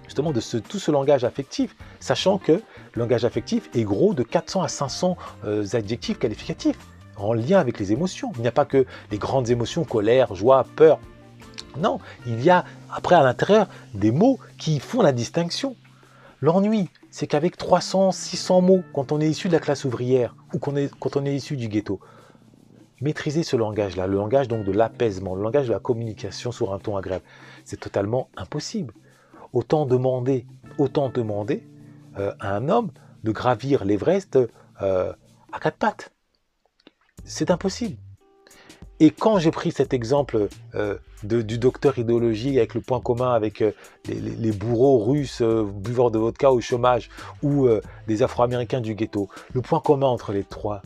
justement 0.06 0.32
de 0.32 0.42
tout 0.42 0.80
ce 0.80 0.90
langage 0.90 1.24
affectif, 1.24 1.76
sachant 2.00 2.40
que 2.40 2.54
le 2.54 2.62
langage 2.96 3.26
affectif 3.26 3.70
est 3.76 3.84
gros 3.84 4.16
de 4.16 4.24
400 4.24 4.64
à 4.64 4.68
500 4.68 5.18
euh, 5.46 5.66
adjectifs 5.74 6.18
qualificatifs 6.18 6.80
en 7.16 7.34
lien 7.34 7.60
avec 7.60 7.80
les 7.80 7.92
émotions. 7.92 8.32
Il 8.36 8.42
n'y 8.42 8.48
a 8.48 8.52
pas 8.52 8.66
que 8.66 8.86
les 9.12 9.20
grandes 9.20 9.52
émotions, 9.52 9.84
colère, 9.84 10.34
joie, 10.34 10.66
peur, 10.76 11.00
non, 11.78 12.00
il 12.26 12.44
y 12.44 12.50
a 12.50 12.66
après 12.92 13.16
à 13.16 13.24
l'intérieur 13.24 13.68
des 13.94 14.12
mots 14.12 14.40
qui 14.58 14.80
font 14.80 15.02
la 15.02 15.12
distinction. 15.12 15.76
L'ennui, 16.42 16.90
c'est 17.10 17.28
qu'avec 17.28 17.58
300, 17.58 18.12
600 18.12 18.62
mots, 18.62 18.84
quand 18.94 19.12
on 19.12 19.20
est 19.20 19.30
issu 19.30 19.48
de 19.48 19.54
la 19.54 19.60
classe 19.60 19.86
ouvrière 19.86 20.36
ou 20.54 20.60
quand 20.60 21.18
on 21.18 21.26
est 21.26 21.36
issu 21.36 21.58
du 21.58 21.68
ghetto, 21.68 22.00
maîtriser 23.02 23.44
ce 23.44 23.56
langage-là, 23.56 24.08
le 24.08 24.16
langage 24.16 24.48
donc 24.48 24.66
de 24.66 24.72
l'apaisement, 24.72 25.36
le 25.36 25.42
langage 25.42 25.68
de 25.68 25.74
la 25.74 25.80
communication 25.80 26.52
sur 26.52 26.74
un 26.74 26.80
ton 26.80 26.98
agréable, 26.98 27.26
c'est 27.64 27.80
totalement 27.80 28.30
impossible. 28.38 28.94
Autant 29.54 29.86
demander, 29.86 30.46
autant 30.78 31.10
demander 31.10 31.68
euh, 32.18 32.34
à 32.40 32.56
un 32.56 32.70
homme 32.70 32.92
de 33.24 33.32
gravir 33.32 33.86
l'Everest 33.86 34.38
euh, 34.82 35.14
à 35.52 35.60
quatre 35.60 35.78
pattes. 35.78 36.12
C'est 37.26 37.52
impossible. 37.52 37.98
Et 39.02 39.12
quand 39.12 39.40
j'ai 39.40 39.52
pris 39.52 39.72
cet 39.72 39.94
exemple 39.94 40.50
euh, 40.76 40.98
du 41.24 41.58
docteur 41.58 41.98
idéologie 41.98 42.58
avec 42.58 42.74
le 42.74 42.82
point 42.82 43.00
commun 43.00 43.34
avec 43.34 43.62
euh, 43.62 43.72
les, 44.08 44.52
bourreaux 44.52 45.00
russes 45.06 45.42
euh, 45.42 45.64
buveurs 45.64 46.12
de 46.12 46.20
vodka 46.20 46.52
au 46.52 46.60
chômage 46.60 47.10
ou 47.42 47.70
des 48.08 48.24
Afro-Américains 48.24 48.82
du 48.82 48.96
ghetto, 48.96 49.30
le 49.54 49.62
point 49.62 49.80
commun 49.80 50.08
entre 50.08 50.34
les 50.34 50.44
trois, 50.44 50.82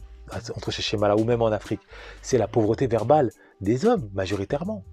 entre 0.55 0.71
ces 0.71 0.83
schémas-là 0.83 1.15
ou 1.15 1.23
même 1.23 1.41
en 1.41 1.47
Afrique, 1.47 1.81
c'est 2.21 2.37
la 2.37 2.47
pauvreté 2.47 2.85
verbale 2.85 3.31
des 3.61 3.85
hommes 3.85 4.09
majoritairement. 4.13 4.83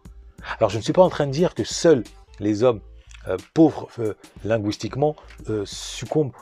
Alors 0.58 0.70
je 0.70 0.78
ne 0.78 0.82
suis 0.82 0.94
pas 0.94 1.02
en 1.02 1.10
train 1.10 1.26
de 1.26 1.32
dire 1.32 1.54
que 1.54 1.64
seuls 1.64 2.04
les 2.38 2.62
hommes 2.62 2.80
euh, 3.28 3.36
pauvres 3.52 3.88
euh, 3.98 4.14
linguistiquement 4.44 5.14
euh, 5.50 5.64
succombent, 5.66 6.32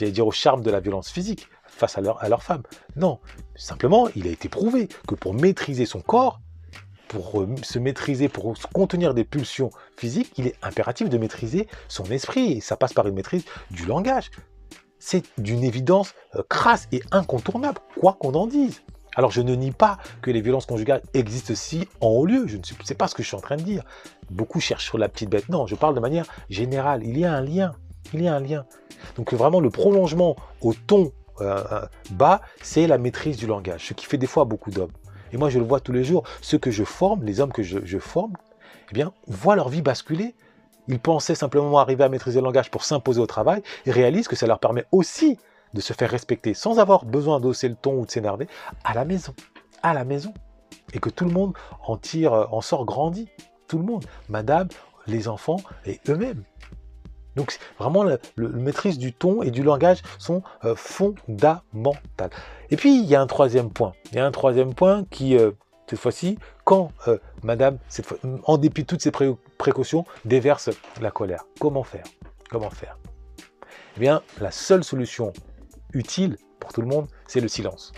dire, 0.00 0.26
au 0.26 0.32
charme 0.32 0.62
de 0.62 0.70
la 0.72 0.80
violence 0.80 1.10
physique 1.10 1.48
face 1.76 1.98
à 1.98 2.00
leur, 2.00 2.42
femme. 2.42 2.62
Non, 2.96 3.18
simplement, 3.54 4.08
il 4.16 4.26
a 4.26 4.30
été 4.30 4.48
prouvé 4.48 4.88
que 5.06 5.14
pour 5.14 5.34
maîtriser 5.34 5.86
son 5.86 6.00
corps, 6.00 6.40
pour 7.08 7.46
se 7.62 7.78
maîtriser, 7.78 8.28
pour 8.28 8.54
contenir 8.72 9.14
des 9.14 9.24
pulsions 9.24 9.70
physiques, 9.96 10.32
il 10.36 10.46
est 10.48 10.56
impératif 10.62 11.08
de 11.08 11.18
maîtriser 11.18 11.68
son 11.88 12.04
esprit. 12.06 12.54
Et 12.54 12.60
ça 12.60 12.76
passe 12.76 12.92
par 12.92 13.06
une 13.06 13.14
maîtrise 13.14 13.44
du 13.70 13.86
langage. 13.86 14.30
C'est 14.98 15.24
d'une 15.38 15.62
évidence 15.62 16.14
crasse 16.48 16.88
et 16.90 17.02
incontournable, 17.12 17.78
quoi 18.00 18.16
qu'on 18.18 18.34
en 18.34 18.46
dise. 18.46 18.82
Alors 19.16 19.30
je 19.30 19.40
ne 19.40 19.54
nie 19.54 19.72
pas 19.72 19.98
que 20.20 20.30
les 20.30 20.42
violences 20.42 20.66
conjugales 20.66 21.02
existent 21.14 21.52
aussi 21.52 21.88
en 22.00 22.08
haut 22.08 22.26
lieu, 22.26 22.46
je 22.46 22.58
ne 22.58 22.62
sais 22.84 22.94
pas 22.94 23.08
ce 23.08 23.14
que 23.14 23.22
je 23.22 23.28
suis 23.28 23.36
en 23.36 23.40
train 23.40 23.56
de 23.56 23.62
dire. 23.62 23.82
Beaucoup 24.30 24.60
cherchent 24.60 24.84
sur 24.84 24.98
la 24.98 25.08
petite 25.08 25.30
bête. 25.30 25.48
Non, 25.48 25.66
je 25.66 25.74
parle 25.74 25.94
de 25.94 26.00
manière 26.00 26.26
générale. 26.50 27.02
Il 27.02 27.18
y 27.18 27.24
a 27.24 27.32
un 27.32 27.40
lien. 27.40 27.74
Il 28.12 28.22
y 28.22 28.28
a 28.28 28.34
un 28.34 28.40
lien. 28.40 28.66
Donc 29.16 29.32
vraiment 29.32 29.60
le 29.60 29.70
prolongement 29.70 30.36
au 30.60 30.74
ton 30.74 31.04
euh, 31.04 31.08
euh, 31.08 31.25
bas, 32.10 32.40
c'est 32.62 32.86
la 32.86 32.98
maîtrise 32.98 33.36
du 33.36 33.46
langage, 33.46 33.88
ce 33.88 33.94
qui 33.94 34.06
fait 34.06 34.18
des 34.18 34.26
fois 34.26 34.44
beaucoup 34.44 34.70
d'hommes. 34.70 34.92
Et 35.32 35.36
moi 35.36 35.50
je 35.50 35.58
le 35.58 35.64
vois 35.64 35.80
tous 35.80 35.92
les 35.92 36.04
jours, 36.04 36.24
ceux 36.40 36.58
que 36.58 36.70
je 36.70 36.84
forme, 36.84 37.24
les 37.24 37.40
hommes 37.40 37.52
que 37.52 37.62
je, 37.62 37.98
forme, 37.98 38.34
eh 38.90 38.94
bien, 38.94 39.12
voient 39.26 39.56
leur 39.56 39.68
vie 39.68 39.82
basculer. 39.82 40.34
Ils 40.88 41.00
pensaient 41.00 41.34
simplement 41.34 41.78
arriver 41.78 42.04
à 42.04 42.08
maîtriser 42.08 42.40
le 42.40 42.44
langage 42.44 42.70
pour 42.70 42.84
s'imposer 42.84 43.20
au 43.20 43.26
travail 43.26 43.62
et 43.86 43.90
réalisent 43.90 44.28
que 44.28 44.36
ça 44.36 44.46
leur 44.46 44.60
permet 44.60 44.84
aussi 44.92 45.36
de 45.74 45.80
se 45.80 45.92
faire 45.92 46.10
respecter 46.10 46.54
sans 46.54 46.78
avoir 46.78 47.04
besoin 47.04 47.40
d'hausser 47.40 47.68
le 47.68 47.74
ton 47.74 48.00
ou 48.00 48.06
de 48.06 48.10
s'énerver 48.10 48.46
à 48.84 48.94
la 48.94 49.04
maison. 49.04 49.34
À 49.82 49.94
la 49.94 50.04
maison. 50.04 50.32
Et 50.92 51.00
que 51.00 51.10
tout 51.10 51.24
le 51.24 51.32
monde 51.32 51.54
en 51.84 51.96
tire, 51.96 52.32
euh, 52.32 52.46
en 52.50 52.60
sort 52.60 52.84
grandi. 52.84 53.28
Tout 53.66 53.78
le 53.78 53.84
monde. 53.84 54.04
Madame, 54.28 54.68
les 55.08 55.26
enfants 55.26 55.58
et 55.84 56.00
eux-mêmes. 56.08 56.44
Donc 57.36 57.58
vraiment, 57.78 58.02
la, 58.02 58.18
maîtrise 58.36 58.98
du 58.98 59.12
ton 59.12 59.42
et 59.42 59.50
du 59.50 59.62
langage 59.62 60.02
sont 60.18 60.42
euh, 60.64 60.74
fondamentales. 60.74 62.30
Et 62.70 62.76
puis, 62.76 62.98
il 62.98 63.04
y 63.04 63.14
a 63.14 63.20
un 63.20 63.26
troisième 63.26 63.70
point. 63.70 63.92
Il 64.10 64.16
y 64.16 64.20
a 64.20 64.26
un 64.26 64.32
troisième 64.32 64.74
point 64.74 65.04
qui, 65.10 65.36
euh, 65.36 65.52
cette 65.88 66.00
fois-ci, 66.00 66.38
quand 66.64 66.90
Madame, 67.44 67.78
en 68.42 68.58
dépit 68.58 68.82
de 68.82 68.86
toutes 68.88 69.02
ces 69.02 69.12
précautions, 69.12 70.04
déverse 70.24 70.70
la 71.00 71.12
colère. 71.12 71.44
Comment 71.60 71.84
faire? 71.84 72.02
Comment 72.50 72.70
faire? 72.70 72.98
Eh 73.96 74.00
bien, 74.00 74.22
la 74.40 74.50
seule 74.50 74.82
solution 74.82 75.32
utile 75.92 76.38
pour 76.58 76.72
tout 76.72 76.80
le 76.80 76.88
monde, 76.88 77.06
c'est 77.28 77.40
le 77.40 77.48
silence. 77.48 77.92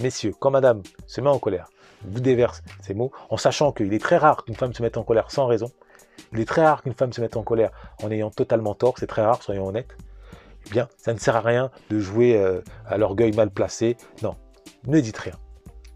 Messieurs, 0.00 0.34
quand 0.38 0.50
madame 0.50 0.82
se 1.06 1.20
met 1.20 1.30
en 1.30 1.38
colère, 1.38 1.68
vous 2.04 2.20
déverse 2.20 2.62
ces 2.82 2.94
mots, 2.94 3.12
en 3.30 3.36
sachant 3.36 3.72
qu'il 3.72 3.92
est 3.94 4.02
très 4.02 4.16
rare 4.16 4.44
qu'une 4.44 4.56
femme 4.56 4.74
se 4.74 4.82
mette 4.82 4.96
en 4.96 5.04
colère 5.04 5.30
sans 5.30 5.46
raison, 5.46 5.70
il 6.32 6.40
est 6.40 6.44
très 6.44 6.64
rare 6.64 6.82
qu'une 6.82 6.94
femme 6.94 7.12
se 7.12 7.20
mette 7.20 7.36
en 7.36 7.42
colère 7.42 7.70
en 8.02 8.10
ayant 8.10 8.30
totalement 8.30 8.74
tort, 8.74 8.94
c'est 8.98 9.06
très 9.06 9.22
rare, 9.22 9.42
soyons 9.42 9.66
honnêtes, 9.66 9.96
eh 10.66 10.70
bien, 10.70 10.88
ça 10.96 11.12
ne 11.12 11.18
sert 11.18 11.36
à 11.36 11.40
rien 11.40 11.70
de 11.90 11.98
jouer 11.98 12.36
euh, 12.36 12.60
à 12.86 12.96
l'orgueil 12.98 13.32
mal 13.32 13.50
placé. 13.50 13.96
Non, 14.22 14.34
ne 14.86 15.00
dites 15.00 15.18
rien 15.18 15.34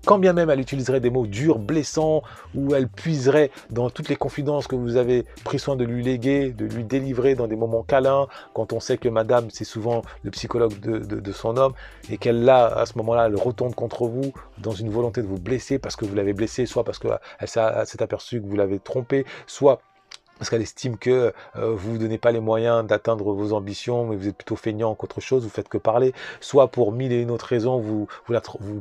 quand 0.09 0.19
bien 0.19 0.33
même 0.33 0.49
elle 0.49 0.61
utiliserait 0.61 1.01
des 1.01 1.11
mots 1.11 1.27
durs, 1.27 1.59
blessants, 1.59 2.23
ou 2.55 2.75
elle 2.75 2.89
puiserait 2.89 3.51
dans 3.69 3.91
toutes 3.91 4.09
les 4.09 4.17
confidences 4.17 4.67
que 4.67 4.75
vous 4.75 4.97
avez 4.97 5.27
pris 5.45 5.59
soin 5.59 5.77
de 5.77 5.85
lui 5.85 6.03
léguer, 6.03 6.51
de 6.51 6.65
lui 6.65 6.83
délivrer 6.83 7.35
dans 7.35 7.47
des 7.47 7.57
moments 7.57 7.83
câlins, 7.83 8.27
quand 8.55 8.73
on 8.73 8.81
sait 8.81 8.97
que 8.97 9.11
madame, 9.11 9.49
c'est 9.51 9.65
souvent 9.65 10.01
le 10.23 10.31
psychologue 10.31 10.79
de, 10.81 11.33
son 11.33 11.59
homme, 11.59 11.75
et 12.11 12.17
qu'elle, 12.17 12.43
là, 12.43 12.69
à 12.69 12.87
ce 12.87 12.97
moment-là, 12.97 13.27
elle 13.27 13.37
retourne 13.37 13.75
contre 13.75 14.07
vous 14.07 14.33
dans 14.57 14.73
une 14.73 14.89
volonté 14.89 15.21
de 15.21 15.27
vous 15.27 15.39
blesser 15.39 15.79
parce 15.79 15.95
que 15.95 16.07
vous 16.07 16.15
l'avez 16.15 16.33
blessé, 16.33 16.65
soit 16.65 16.85
parce 16.85 16.99
qu'elle 16.99 17.19
s'est 17.45 18.03
aperçue 18.03 18.41
que 18.41 18.47
vous 18.47 18.57
l'avez 18.57 18.79
trompé, 18.79 19.27
soit 19.47 19.83
parce 20.39 20.51
qu'elle 20.51 20.63
estime 20.63 20.97
que 20.97 21.33
euh, 21.57 21.75
vous 21.75 21.93
ne 21.93 21.99
donnez 21.99 22.19
pas 22.19 22.33
les 22.33 22.41
moyens 22.41 22.87
d'atteindre 22.87 23.33
vos 23.33 23.53
ambitions, 23.53 24.07
mais 24.07 24.17
vous 24.17 24.29
êtes 24.29 24.37
plutôt 24.37 24.57
feignant 24.57 24.95
qu'autre 24.95 25.21
chose, 25.21 25.45
vous 25.45 25.51
faites 25.51 25.69
que 25.69 25.79
parler, 25.79 26.13
soit 26.41 26.69
pour 26.69 26.93
mille 26.93 27.13
et 27.13 27.21
une 27.21 27.31
autres 27.31 27.47
raisons, 27.47 27.79
vous, 27.79 28.07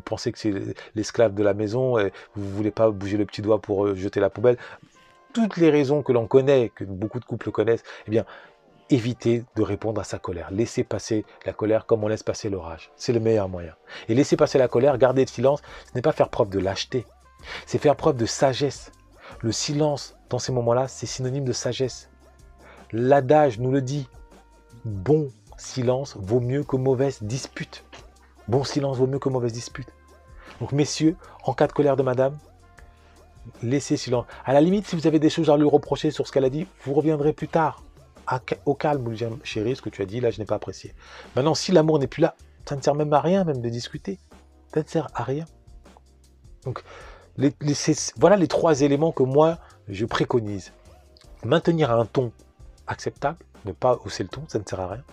pensez 0.05 0.31
que 0.31 0.39
c'est 0.39 0.53
l'esclave 0.95 1.33
de 1.33 1.43
la 1.43 1.53
maison 1.53 1.97
et 1.97 2.11
vous 2.35 2.45
ne 2.45 2.55
voulez 2.55 2.71
pas 2.71 2.89
bouger 2.89 3.17
le 3.17 3.25
petit 3.25 3.41
doigt 3.41 3.59
pour 3.59 3.85
euh, 3.85 3.95
jeter 3.95 4.19
la 4.19 4.29
poubelle. 4.29 4.57
Toutes 5.33 5.57
les 5.57 5.69
raisons 5.69 6.01
que 6.01 6.11
l'on 6.11 6.27
connaît, 6.27 6.71
que 6.73 6.83
beaucoup 6.83 7.19
de 7.19 7.25
couples 7.25 7.51
connaissent, 7.51 7.83
eh 8.07 8.11
bien, 8.11 8.25
évitez 8.89 9.43
de 9.55 9.61
répondre 9.61 9.99
à 9.99 10.03
sa 10.03 10.17
colère. 10.19 10.47
Laissez 10.51 10.83
passer 10.83 11.25
la 11.45 11.53
colère 11.53 11.85
comme 11.85 12.03
on 12.03 12.07
laisse 12.07 12.23
passer 12.23 12.49
l'orage. 12.49 12.91
C'est 12.95 13.13
le 13.13 13.19
meilleur 13.19 13.49
moyen. 13.49 13.73
Et 14.07 14.15
laisser 14.15 14.37
passer 14.37 14.57
la 14.57 14.67
colère, 14.67 14.97
garder 14.97 15.21
le 15.21 15.27
silence, 15.27 15.61
ce 15.87 15.95
n'est 15.95 16.01
pas 16.01 16.11
faire 16.11 16.29
preuve 16.29 16.49
de 16.49 16.59
lâcheté, 16.59 17.05
c'est 17.65 17.77
faire 17.77 17.95
preuve 17.95 18.17
de 18.17 18.25
sagesse. 18.25 18.91
Le 19.41 19.51
silence, 19.51 20.15
dans 20.29 20.39
ces 20.39 20.51
moments-là, 20.51 20.87
c'est 20.87 21.05
synonyme 21.05 21.45
de 21.45 21.53
sagesse. 21.53 22.09
L'adage 22.91 23.59
nous 23.59 23.71
le 23.71 23.81
dit. 23.81 24.07
Bon 24.85 25.29
silence 25.57 26.15
vaut 26.17 26.39
mieux 26.39 26.63
que 26.63 26.75
mauvaise 26.75 27.21
dispute. 27.21 27.83
Bon 28.47 28.63
silence 28.63 28.97
vaut 28.97 29.07
mieux 29.07 29.19
que 29.19 29.29
mauvaise 29.29 29.51
dispute. 29.51 29.87
Donc, 30.59 30.71
messieurs, 30.71 31.15
en 31.43 31.53
cas 31.53 31.67
de 31.67 31.73
colère 31.73 31.97
de 31.97 32.03
madame, 32.03 32.37
laissez 33.61 33.97
silence. 33.97 34.25
À 34.45 34.53
la 34.53 34.61
limite, 34.61 34.87
si 34.87 34.95
vous 34.95 35.07
avez 35.07 35.19
des 35.19 35.29
choses 35.29 35.49
à 35.49 35.57
lui 35.57 35.67
reprocher 35.67 36.11
sur 36.11 36.27
ce 36.27 36.31
qu'elle 36.31 36.45
a 36.45 36.49
dit, 36.49 36.67
vous 36.83 36.93
reviendrez 36.93 37.33
plus 37.33 37.47
tard. 37.47 37.83
au 38.65 38.73
calme, 38.73 39.13
chérie, 39.43 39.75
ce 39.75 39.81
que 39.81 39.89
tu 39.89 40.01
as 40.01 40.05
dit, 40.05 40.19
là, 40.19 40.31
je 40.31 40.39
n'ai 40.39 40.45
pas 40.45 40.55
apprécié. 40.55 40.93
Maintenant, 41.35 41.53
si 41.53 41.71
l'amour 41.71 41.99
n'est 41.99 42.07
plus 42.07 42.21
là, 42.21 42.35
ça 42.67 42.75
ne 42.75 42.81
sert 42.81 42.95
même 42.95 43.13
à 43.13 43.21
rien, 43.21 43.43
même 43.43 43.61
de 43.61 43.69
discuter. 43.69 44.19
Ça 44.73 44.81
ne 44.81 44.87
sert 44.87 45.07
à 45.13 45.23
rien. 45.23 45.45
Donc, 46.63 46.83
voilà 48.17 48.35
les 48.35 48.47
trois 48.47 48.81
éléments 48.81 49.11
que 49.11 49.23
moi, 49.23 49.59
je 49.87 50.05
préconise. 50.05 50.73
Maintenir 51.43 51.91
un 51.91 52.05
ton 52.05 52.31
acceptable, 52.87 53.37
ne 53.65 53.71
pas 53.71 53.99
hausser 54.05 54.23
le 54.23 54.29
ton, 54.29 54.43
ça 54.47 54.59
ne 54.59 54.63
sert 54.65 54.79
à 54.79 54.87
rien. 54.87 55.03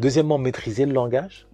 Deuxièmement, 0.00 0.38
maîtriser 0.38 0.86
le 0.86 0.92
langage. 0.92 1.46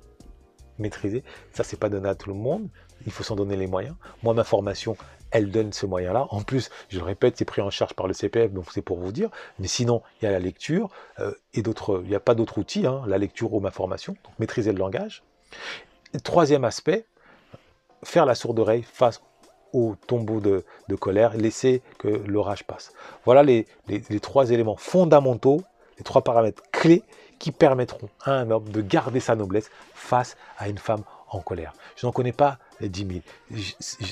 Maîtriser, 0.79 1.25
ça 1.53 1.65
c'est 1.65 1.79
pas 1.79 1.89
donné 1.89 2.09
à 2.09 2.15
tout 2.15 2.29
le 2.29 2.37
monde, 2.37 2.69
il 3.05 3.13
faut 3.13 3.25
s'en 3.25 3.35
donner 3.35 3.57
les 3.57 3.67
moyens. 3.67 3.97
Moi, 4.23 4.33
ma 4.33 4.45
formation, 4.45 4.97
elle 5.31 5.51
donne 5.51 5.73
ce 5.73 5.87
moyen-là. 5.87 6.27
En 6.31 6.43
plus, 6.43 6.71
je 6.89 6.99
le 6.99 7.05
répète, 7.05 7.37
c'est 7.37 7.45
pris 7.45 7.63
en 7.63 7.71
charge 7.71 7.95
par 7.95 8.07
le 8.07 8.15
CPF, 8.15 8.53
donc 8.53 8.67
c'est 8.73 8.83
pour 8.83 8.99
vous 8.99 9.13
dire. 9.13 9.31
Mais 9.59 9.67
sinon, 9.67 10.03
il 10.21 10.25
y 10.25 10.29
a 10.29 10.31
la 10.31 10.39
lecture 10.39 10.91
euh, 11.19 11.33
et 11.55 11.63
d'autres. 11.63 12.01
Il 12.05 12.11
n'y 12.11 12.15
a 12.15 12.21
pas 12.21 12.35
d'autres 12.35 12.59
outils, 12.59 12.87
hein, 12.87 13.03
la 13.07 13.19
lecture 13.19 13.53
ou 13.55 13.61
ma 13.61 13.71
formation. 13.71 14.17
Maîtriser 14.39 14.73
le 14.73 14.79
langage. 14.79 15.23
troisième 16.23 16.65
aspect, 16.65 17.07
faire 18.05 18.25
la 18.25 18.35
sourde 18.35 18.59
oreille 18.59 18.85
face 18.85 19.21
au 19.73 19.95
tombeau 20.07 20.41
de, 20.41 20.65
colère, 20.97 21.37
laisser 21.37 21.83
que 21.99 22.09
l'orage 22.09 22.65
passe. 22.65 22.93
Voilà 23.25 23.43
les, 23.43 23.67
trois 24.21 24.51
éléments 24.51 24.77
fondamentaux, 24.77 25.63
les 25.99 26.05
trois 26.05 26.23
paramètres 26.23 26.63
clés 26.73 27.03
qui 27.39 27.53
permettront 27.53 28.09
à 28.25 28.33
un 28.33 28.51
homme 28.51 28.69
de 28.69 28.81
garder 28.81 29.21
sa 29.21 29.37
noblesse 29.37 29.71
face 29.95 30.37
à 30.59 30.69
une 30.69 30.79
femme 30.79 31.03
en 31.31 31.41
colère. 31.41 31.73
Je 31.97 32.07
n'en 32.07 32.13
connais 32.13 32.33
pas 32.33 32.59
les 32.81 32.89
10 32.89 33.23
000. 33.51 33.63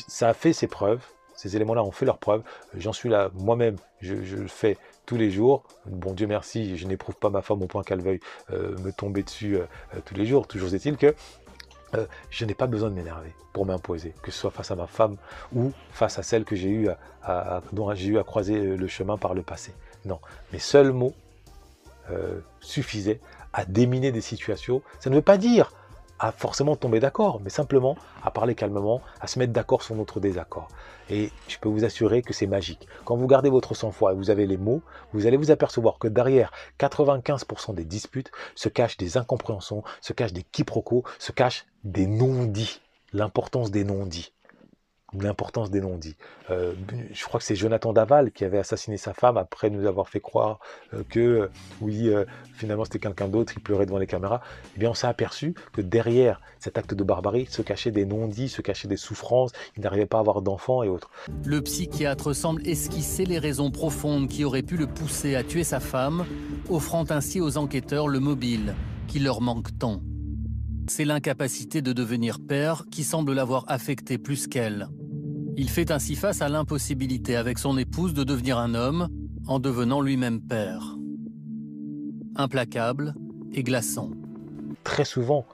Ça 0.09 0.29
a 0.29 0.35
fait 0.35 0.53
ses 0.53 0.67
preuves, 0.67 1.01
ces 1.35 1.55
éléments-là 1.57 1.83
ont 1.83 1.91
fait 1.93 2.07
leurs 2.07 2.19
preuves. 2.19 2.43
J'en 2.77 2.93
suis 2.93 3.09
là 3.09 3.31
moi-même, 3.35 3.77
je, 4.01 4.15
le 4.15 4.49
fais 4.49 4.77
tous 5.05 5.17
les 5.17 5.31
jours. 5.31 5.65
Bon 5.87 6.13
Dieu 6.13 6.27
merci, 6.27 6.77
je 6.77 6.87
n'éprouve 6.87 7.15
pas 7.17 7.31
ma 7.31 7.43
femme 7.43 7.63
au 7.63 7.67
point 7.67 7.83
qu'elle 7.83 8.01
veuille 8.01 8.21
euh, 8.53 8.77
me 8.79 8.93
tomber 8.93 9.23
dessus 9.23 9.57
euh, 9.57 9.67
tous 10.05 10.15
les 10.15 10.27
jours. 10.27 10.47
Toujours 10.47 10.73
est-il 10.75 10.97
que 10.97 11.15
euh, 11.95 12.07
je 12.31 12.45
n'ai 12.45 12.55
pas 12.55 12.67
besoin 12.67 12.91
de 12.91 12.95
m'énerver 12.95 13.35
pour 13.53 13.67
m'imposer, 13.67 14.15
que 14.23 14.31
ce 14.31 14.39
soit 14.39 14.51
face 14.51 14.71
à 14.71 14.77
ma 14.77 14.87
femme 14.87 15.17
ou 15.55 15.73
face 15.91 16.19
à 16.19 16.23
celle 16.23 16.45
que 16.45 16.57
j'ai 16.57 16.71
eu 16.71 16.89
dont 17.73 17.93
j'ai 17.95 18.09
eu 18.09 18.19
à 18.19 18.25
croiser 18.25 18.77
le 18.77 18.87
chemin 18.87 19.17
par 19.17 19.35
le 19.35 19.43
passé. 19.43 19.73
Non, 20.05 20.21
mes 20.53 20.59
seuls 20.59 20.93
mots 20.93 21.15
euh, 22.11 22.39
suffisaient 22.61 23.21
à 23.53 23.65
déminer 23.65 24.13
des 24.13 24.21
situations. 24.21 24.83
Ça 25.01 25.11
ne 25.11 25.17
veut 25.17 25.23
pas 25.23 25.39
dire 25.39 25.73
à 26.19 26.33
forcément 26.33 26.77
tomber 26.77 27.01
d'accord, 27.01 27.41
mais 27.43 27.51
simplement 27.51 27.97
à 28.23 28.31
parler 28.31 28.55
calmement, 28.55 29.01
à 29.21 29.27
se 29.27 29.39
mettre 29.39 29.53
d'accord 29.53 29.83
sur 29.83 29.95
notre 29.95 30.21
désaccord. 30.21 30.69
Et 31.11 31.31
je 31.49 31.59
peux 31.59 31.69
vous 31.69 31.85
assurer 31.85 32.23
que 32.23 32.33
c'est 32.33 32.47
magique. 32.47 32.89
Quand 33.05 33.17
vous 33.17 33.27
gardez 33.27 33.51
votre 33.51 33.75
sang-froid 33.75 34.13
et 34.13 34.17
vous 34.17 34.31
avez 34.31 34.47
les 34.47 34.57
mots, 34.57 34.83
vous 35.13 35.27
allez 35.27 35.37
vous 35.37 35.51
apercevoir 35.51 35.99
que 35.99 36.09
derrière 36.09 36.53
95% 36.79 37.75
des 37.75 37.85
disputes 37.85 38.31
se 38.55 38.69
cachent 38.69 38.97
des 38.97 39.17
incompréhensions, 39.17 39.85
se 40.01 40.13
cachent 40.13 40.33
des 40.33 40.43
quiproquos, 40.43 41.05
se 41.19 41.33
cachent 41.33 41.67
des 41.85 42.07
non-dits. 42.07 42.81
L'importance 43.13 43.71
des 43.71 43.85
non-dits 43.85 44.33
l'importance 45.13 45.71
des 45.71 45.81
non-dits. 45.81 46.17
Euh, 46.51 46.75
je 47.13 47.25
crois 47.25 47.39
que 47.39 47.47
c'est 47.47 47.57
Jonathan 47.57 47.93
Daval 47.93 48.33
qui 48.33 48.45
avait 48.45 48.59
assassiné 48.59 48.97
sa 48.97 49.15
femme 49.15 49.37
après 49.37 49.71
nous 49.71 49.87
avoir 49.87 50.09
fait 50.09 50.21
croire 50.21 50.59
euh, 50.95 51.03
que, 51.09 51.21
euh, 51.21 51.51
oui, 51.81 52.11
finalement 52.55 52.85
c'était 52.85 52.99
quelqu'un 52.99 53.29
d'autre, 53.29 53.53
il 53.57 53.63
pleurait 53.63 53.87
devant 53.87 53.99
les 53.99 54.07
caméras. 54.07 54.41
Eh 54.77 54.81
bien, 54.81 54.91
on 54.91 54.95
s'est 54.95 55.07
aperçu 55.07 55.55
que 55.73 55.81
derrière 55.81 56.41
cet 56.59 56.79
acte 56.79 56.95
de 56.95 57.05
barbarie 57.05 57.47
se 57.47 57.63
cachaient 57.63 57.91
des 57.91 58.05
non-dits, 58.05 58.49
se 58.49 58.63
cachaient 58.63 58.89
des 58.89 58.97
souffrances, 58.97 59.53
il 59.77 59.83
n'arrivait 59.83 60.07
pas 60.07 60.19
à 60.19 60.21
avoir 60.21 60.43
d'enfants 60.43 60.83
et 60.83 60.89
autres. 60.89 61.11
Le 61.45 61.61
psychiatre 61.63 62.35
semble 62.35 62.67
esquisser 62.67 63.25
les 63.25 63.39
raisons 63.39 63.71
profondes 63.71 64.29
qui 64.29 64.45
auraient 64.45 64.63
pu 64.63 64.77
le 64.77 64.87
pousser 64.87 65.37
à 65.37 65.45
tuer 65.45 65.65
sa 65.65 65.81
femme, 65.81 66.25
offrant 66.69 67.05
ainsi 67.11 67.41
aux 67.41 67.57
enquêteurs 67.59 68.09
le 68.09 68.19
mobile 68.19 68.75
qui 69.07 69.21
leur 69.21 69.41
manque 69.41 69.79
tant. 69.79 70.01
C'est 70.89 71.05
l'incapacité 71.05 71.83
de 71.83 71.93
devenir 71.93 72.39
père 72.39 72.85
qui 72.91 73.03
semble 73.03 73.33
l'avoir 73.33 73.65
affecté 73.67 74.19
plus 74.19 74.47
qu'elle. 74.47 74.89
Il 75.59 75.71
fait 75.71 75.91
ainsi 75.91 76.17
face 76.17 76.43
à 76.43 76.51
l'impossibilité 76.51 77.35
avec 77.35 77.59
son 77.59 77.79
épouse 77.79 78.13
de 78.13 78.25
devenir 78.25 78.59
un 78.59 78.75
homme 78.75 79.09
en 79.47 79.59
devenant 79.59 80.03
lui-même 80.03 80.43
père. 80.43 80.99
Implacable 82.37 83.15
et 83.55 83.63
glaçant. 83.63 84.11
Très 84.85 85.07
souvent, 85.07 85.47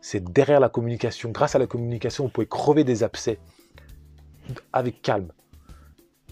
c'est 0.00 0.22
derrière 0.22 0.60
la 0.60 0.68
communication, 0.68 1.32
grâce 1.32 1.56
à 1.56 1.58
la 1.58 1.66
communication, 1.66 2.24
vous 2.24 2.30
pouvez 2.30 2.46
crever 2.46 2.84
des 2.84 3.02
abcès 3.02 3.40
avec 4.72 5.02
calme. 5.02 5.32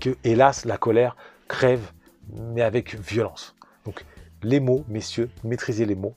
Que, 0.00 0.16
hélas, 0.22 0.64
la 0.64 0.78
colère 0.78 1.16
crève, 1.48 1.90
mais 2.32 2.62
avec 2.62 2.94
violence. 3.00 3.56
Donc, 3.84 4.04
les 4.44 4.60
mots, 4.60 4.84
messieurs, 4.86 5.28
maîtrisez 5.42 5.86
les 5.86 5.96
mots, 5.96 6.14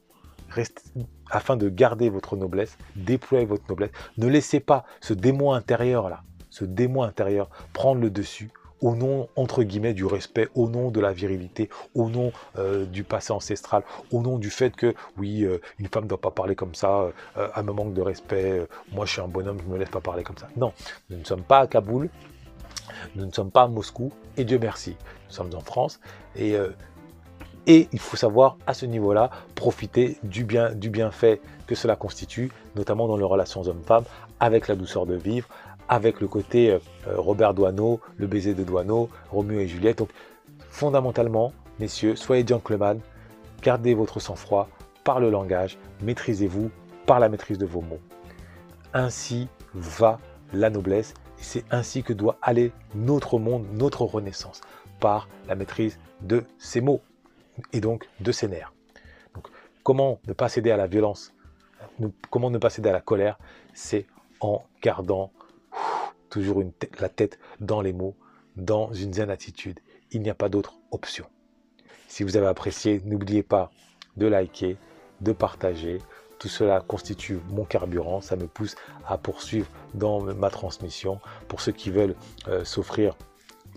afin 1.32 1.58
de 1.58 1.68
garder 1.68 2.10
votre 2.10 2.36
noblesse, 2.36 2.78
déployer 2.96 3.46
votre 3.46 3.64
noblesse. 3.70 3.92
Ne 4.18 4.28
laissez 4.28 4.60
pas 4.60 4.86
ce 5.00 5.16
démon 5.16 5.54
intérieur 5.54 6.10
là, 6.10 6.22
ce 6.52 6.66
démon 6.66 7.02
intérieur 7.02 7.50
prendre 7.74 8.00
le 8.00 8.12
dessus 8.12 8.52
au 8.82 8.96
nom, 8.96 9.30
entre 9.36 9.64
guillemets, 9.64 9.94
du 9.94 10.06
respect, 10.06 10.50
au 10.56 10.68
nom 10.68 10.90
de 10.90 11.00
la 11.00 11.14
virilité, 11.14 11.70
au 11.94 12.10
nom 12.10 12.32
euh, 12.58 12.86
du 12.86 13.04
passé 13.04 13.32
ancestral, 13.32 13.84
au 14.12 14.22
nom 14.22 14.38
du 14.40 14.50
fait 14.50 14.76
que, 14.76 14.94
oui, 15.18 15.44
euh, 15.44 15.62
une 15.80 15.88
femme 15.88 16.06
ne 16.06 16.10
doit 16.10 16.20
pas 16.20 16.32
parler 16.32 16.56
comme 16.56 16.74
ça, 16.74 17.12
euh, 17.38 17.48
à 17.54 17.62
me 17.64 17.72
manque 17.72 17.94
de 17.94 18.02
respect, 18.02 18.66
moi 18.92 19.06
je 19.06 19.14
suis 19.14 19.22
un 19.22 19.28
bonhomme, 19.28 19.60
je 19.60 19.68
ne 19.68 19.74
me 19.74 19.78
laisse 19.78 19.90
pas 19.90 20.02
parler 20.02 20.24
comme 20.24 20.38
ça. 20.38 20.48
Non, 20.58 20.74
nous 21.10 21.18
ne 21.18 21.24
sommes 21.24 21.44
pas 21.44 21.60
à 21.60 21.68
Kaboul, 21.68 22.10
nous 23.16 23.26
ne 23.26 23.32
sommes 23.32 23.52
pas 23.52 23.64
à 23.64 23.68
Moscou, 23.68 24.12
et 24.36 24.44
Dieu 24.46 24.58
merci, 24.60 24.96
nous 25.28 25.34
sommes 25.34 25.54
en 25.56 25.62
France, 25.62 26.00
et 26.36 26.56
et 27.68 27.88
il 27.92 28.00
faut 28.00 28.18
savoir, 28.18 28.58
à 28.66 28.74
ce 28.74 28.86
niveau-là, 28.86 29.30
profiter 29.56 30.18
du, 30.24 30.44
bien, 30.44 30.72
du 30.72 30.90
bienfait 30.90 31.42
que 31.68 31.76
cela 31.76 31.96
constitue, 31.96 32.52
notamment 32.76 33.08
dans 33.08 33.18
les 33.18 33.24
relations 33.24 33.62
hommes-femmes, 33.62 34.06
avec 34.40 34.68
la 34.68 34.76
douceur 34.76 35.06
de 35.06 35.14
vivre, 35.16 35.48
avec 35.92 36.22
le 36.22 36.28
côté 36.30 36.72
euh, 36.72 36.80
Robert 37.18 37.54
Doisneau, 37.54 38.00
le 38.16 38.26
baiser 38.26 38.54
de 38.54 38.64
Doisneau, 38.64 39.10
Roméo 39.30 39.60
et 39.60 39.68
Juliette. 39.68 39.98
Donc, 39.98 40.10
fondamentalement, 40.70 41.52
messieurs, 41.80 42.16
soyez 42.16 42.48
gentlemen, 42.48 43.02
gardez 43.62 43.94
votre 43.94 44.22
sang-froid 44.22 44.70
par 45.04 45.20
le 45.20 45.30
langage, 45.30 45.78
maîtrisez-vous 46.02 46.72
par 47.06 47.20
la 47.20 47.28
maîtrise 47.28 47.58
de 47.58 47.66
vos 47.66 47.82
mots. 47.82 48.00
Ainsi 48.94 49.50
va 49.74 50.20
la 50.54 50.70
noblesse, 50.70 51.14
et 51.40 51.44
c'est 51.44 51.66
ainsi 51.72 52.04
que 52.04 52.14
doit 52.14 52.38
aller 52.42 52.72
notre 52.96 53.38
monde, 53.38 53.66
notre 53.74 54.04
renaissance, 54.04 54.62
par 55.02 55.28
la 55.50 55.56
maîtrise 55.56 56.00
de 56.22 56.46
ces 56.58 56.80
mots 56.80 57.02
et 57.74 57.82
donc 57.82 58.08
de 58.22 58.32
ses 58.32 58.48
nerfs. 58.48 58.72
Donc, 59.36 59.48
comment 59.84 60.22
ne 60.26 60.32
pas 60.32 60.48
céder 60.48 60.72
à 60.72 60.78
la 60.78 60.88
violence 60.88 61.34
Comment 62.30 62.50
ne 62.50 62.60
pas 62.60 62.70
céder 62.70 62.90
à 62.90 62.94
la 62.94 63.02
colère? 63.02 63.38
C'est 63.74 64.06
en 64.40 64.64
gardant 64.82 65.32
toujours 66.32 66.64
la 67.00 67.10
tête 67.10 67.38
dans 67.60 67.82
les 67.82 67.94
mots, 67.94 68.16
dans 68.56 68.92
une 68.92 69.14
zen 69.14 69.30
attitude. 69.30 69.80
Il 70.12 70.24
n'y 70.24 70.32
a 70.32 70.34
pas 70.34 70.50
d'autre 70.50 70.80
option. 70.90 71.26
Si 72.08 72.24
vous 72.24 72.36
avez 72.36 72.48
apprécié, 72.48 73.02
n'oubliez 73.06 73.44
pas 73.44 73.70
de 74.18 74.26
liker, 74.26 74.78
de 75.22 75.32
partager. 75.32 76.00
Tout 76.40 76.48
cela 76.48 76.82
constitue 76.82 77.40
mon 77.50 77.66
carburant, 77.66 78.20
ça 78.20 78.36
me 78.36 78.48
pousse 78.48 78.76
à 79.08 79.18
poursuivre 79.18 79.68
dans 79.94 80.22
ma 80.22 80.50
transmission. 80.50 81.20
Pour 81.48 81.62
ceux 81.62 81.72
qui 81.72 81.92
veulent 81.92 82.16
euh, 82.48 82.66
s'offrir 82.66 83.16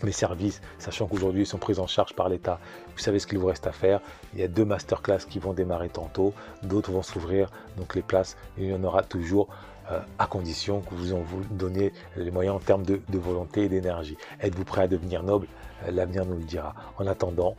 mes 0.03 0.13
services, 0.13 0.61
sachant 0.79 1.07
qu'aujourd'hui 1.07 1.43
ils 1.43 1.47
sont 1.47 1.59
pris 1.59 1.79
en 1.79 1.87
charge 1.87 2.15
par 2.15 2.29
l'État. 2.29 2.59
Vous 2.97 2.99
savez 3.03 3.19
ce 3.19 3.27
qu'il 3.27 3.39
vous 3.39 3.47
reste 3.47 3.67
à 3.67 3.73
faire. 3.73 4.01
Il 4.33 4.41
y 4.41 4.43
a 4.43 4.49
deux 4.49 4.65
masterclass 4.65 5.21
qui 5.29 5.39
vont 5.39 5.53
démarrer 5.53 5.89
tantôt, 5.89 6.33
d'autres 6.63 6.91
vont 6.91 7.03
s'ouvrir, 7.03 7.51
donc 7.77 7.95
les 7.95 8.03
places, 8.03 8.37
il 8.59 8.65
y 8.65 8.75
en 8.75 8.83
aura 8.83 9.03
toujours 9.03 9.49
euh, 9.91 10.01
à 10.19 10.27
condition 10.27 10.81
que 10.81 10.95
vous 10.95 11.13
en 11.13 11.21
vous 11.21 11.43
donniez 11.51 11.93
les 12.17 12.31
moyens 12.31 12.57
en 12.57 12.59
termes 12.59 12.85
de, 12.85 13.01
volonté 13.13 13.65
et 13.65 13.69
d'énergie. 13.69 14.17
Êtes-vous 14.41 14.65
prêt 14.65 14.83
à 14.83 14.89
devenir 14.89 15.23
noble? 15.23 15.47
Euh, 15.87 15.91
L'avenir 15.91 16.25
nous 16.25 16.37
le 16.37 16.45
dira. 16.45 16.75
En 16.99 17.07
attendant, 17.07 17.57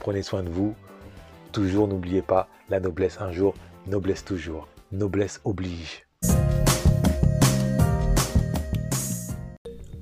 prenez 0.00 0.22
soin 0.22 0.42
de 0.42 0.48
vous. 0.48 0.74
Toujours 1.52 1.88
n'oubliez 1.88 2.22
pas, 2.22 2.48
la 2.68 2.78
noblesse 2.78 3.20
un 3.20 3.32
jour, 3.32 3.54
noblesse 3.86 4.24
toujours. 4.24 4.68
Noblesse 4.92 5.40
oblige. 5.44 6.06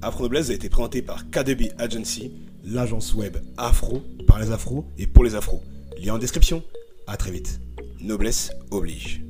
Afro 0.03 0.23
Noblesse 0.23 0.51
a 0.51 0.53
été 0.53 0.69
présenté 0.69 1.03
par 1.03 1.29
KDB 1.31 1.73
Agency, 1.79 2.33
l'agence 2.65 3.15
web 3.15 3.39
afro 3.57 4.03
par 4.27 4.39
les 4.39 4.53
afros 4.53 4.85
et 4.99 5.07
pour 5.07 5.25
les 5.25 5.35
afros. 5.35 5.63
Lien 5.99 6.15
en 6.15 6.19
description. 6.19 6.63
À 7.07 7.17
très 7.17 7.31
vite. 7.31 7.61
Noblesse 8.01 8.51
oblige. 8.71 9.23